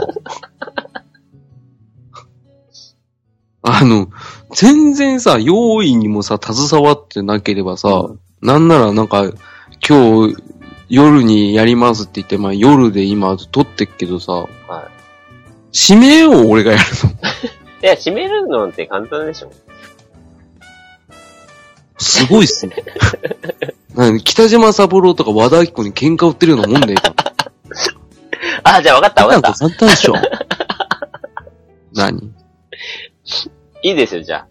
[3.62, 4.08] あの、
[4.54, 8.08] 全然さ、用意にもさ、携わってなければさ、
[8.40, 9.32] なんならなんか、
[9.84, 10.36] 今日、
[10.88, 14.32] 夜にやりますって言って、まあ夜で今撮ってっけどさ、
[14.68, 14.88] は
[15.98, 17.10] めよう、俺がやるの。
[17.82, 19.50] いや、締めるのなんて簡単でしょ。
[21.98, 22.76] すごいっすね。
[24.22, 26.98] 北島三郎とか和田アキ子に喧嘩売ってるようなもんだよ。
[28.64, 29.58] あ、じゃあ分かった分かった。
[29.58, 30.14] 簡単でしょ。
[31.94, 32.32] 何？
[33.82, 34.46] いいですよ、じゃあ。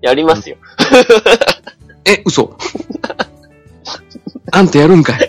[0.00, 0.56] やりますよ。
[2.04, 2.56] え、嘘。
[4.52, 5.28] あんたやるんかい。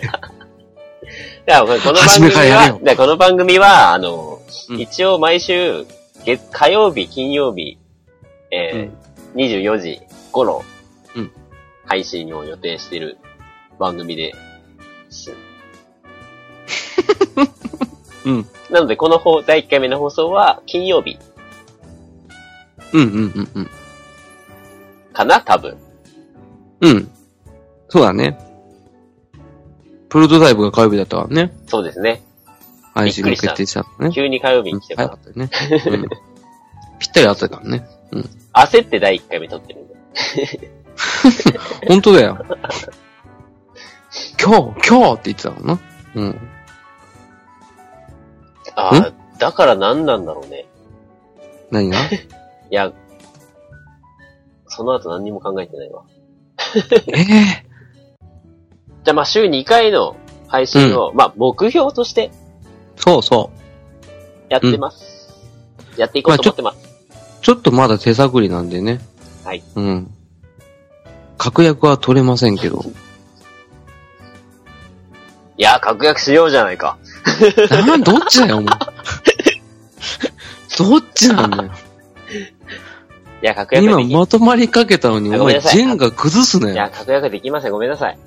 [1.48, 5.86] いや、この番組はこの番組は、あの、うん一応毎週、
[6.24, 7.78] 月、火曜日、金曜日、
[8.50, 9.02] えー
[9.34, 10.00] 24時
[10.30, 10.62] 頃、
[11.16, 11.32] うん
[11.84, 13.18] 配信を予定している
[13.82, 14.32] 番組で
[15.10, 15.34] す。
[18.24, 18.46] うん。
[18.70, 21.18] なので、この放第1回目の放送は、金曜日
[22.92, 23.70] うんうんうんうん。
[25.12, 25.40] かな？
[25.40, 25.76] 多分。
[26.80, 27.10] うん。
[27.88, 28.38] そうだね。
[30.08, 31.52] プロトタイプが火曜日だったからね。
[31.66, 32.22] そうですね。
[32.94, 34.14] 配信が決定したのね。
[34.14, 35.50] 急に火曜日に来てもらったよね。
[35.86, 36.08] うん。
[37.00, 37.84] ぴったりあったからね。
[38.52, 39.96] 焦って第1回目撮ってるんで。
[41.88, 42.44] 本当だよ。
[44.40, 45.80] 今日、今日って言ってたからな？
[46.14, 46.40] うん。
[48.74, 50.66] ああ、だから何なんだろうね。
[51.70, 51.98] 何が？
[52.10, 52.10] い
[52.70, 52.92] や、
[54.68, 56.02] その後何にも考えてないわ。
[57.14, 57.72] ええ
[59.04, 60.16] じゃあまあ週2回の
[60.46, 62.30] 配信を、まあ目標として
[62.96, 64.52] そうそう。
[64.52, 65.28] やってます。
[65.96, 66.78] やっていこうと思ってます。
[67.42, 69.00] ちょっとまだ手探りなんでね。
[69.44, 69.62] はい。
[69.74, 70.14] うん。
[71.36, 72.84] 確約は取れませんけど。
[75.58, 76.96] いや、確約しようじゃないか。
[77.86, 78.74] な、どっちだよ、お前。
[80.78, 81.70] どっちなんだよ。
[83.42, 86.72] いや、確約今まとまりかけたのに、お前、ジェンが崩すね。
[86.72, 87.72] いや、確約できません。
[87.72, 88.18] ごめんなさい。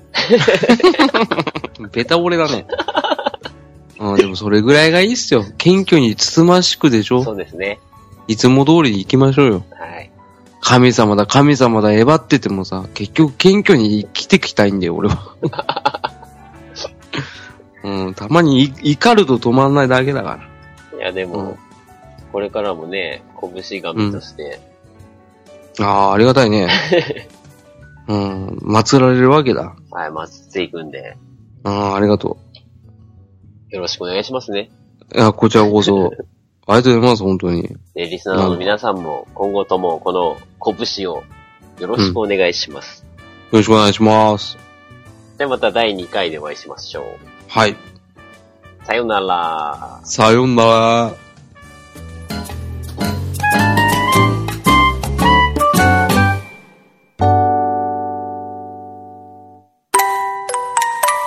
[1.92, 2.66] ベタ折れだね。
[3.98, 5.44] あでもそれぐらいがいいっすよ。
[5.56, 7.80] 謙虚につつましくでしょそうですね。
[8.28, 9.64] いつも通りに行きましょうよ。
[9.70, 10.10] はい。
[10.60, 15.34] 神様だ、神様だ、えばっててもさ、結局謙虚に生きてきたいんだよ、俺は。
[17.86, 20.40] うん、たまにい怒ると止まんないだけだか
[20.92, 20.98] ら。
[20.98, 21.58] いや、でも、うん
[22.32, 24.60] これからもね、拳神として、
[25.80, 26.68] ああ、ありがたいね。
[28.08, 29.74] うん、祀られるわけだ。
[29.90, 31.16] はい、祀っていくんで、
[31.64, 32.36] ああ、ありがと
[33.70, 34.70] よろしくお願いしますね。
[35.14, 35.18] う。
[35.18, 36.10] いや、こちらこそ。
[36.68, 37.74] ありがとうございます、本当に。
[37.94, 41.22] で、リスナーの皆さんも、今後ともこの拳を
[41.78, 43.06] よろしくお願いします。
[43.50, 44.58] よろしくお願いします。
[45.38, 47.35] ではまた第2回でお会いしましょう。
[47.48, 47.76] はい。
[48.84, 50.00] さよなら。
[50.04, 51.12] さよなら。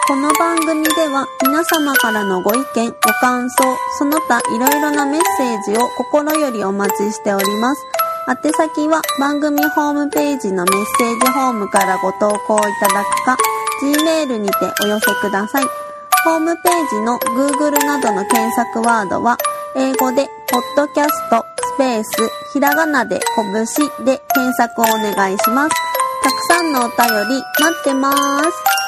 [0.08, 3.64] この番組では皆様からのご意見、ご感想、
[3.98, 7.86] その他いろいろなメッセージを心よりお待ちしております。
[8.28, 13.38] 宛先は番組ホームページのメッセージホームからご投稿いただくか、
[13.82, 15.89] Gmail にてお寄せください。
[16.30, 19.36] ホームページの Google などの検索ワードは、
[19.76, 22.12] 英語で、ポッドキャスト、スペース、
[22.54, 23.66] ひらがなで、拳
[24.06, 25.76] で検索をお願いします。
[26.22, 28.12] たくさんのお便り待ってま
[28.44, 28.79] す。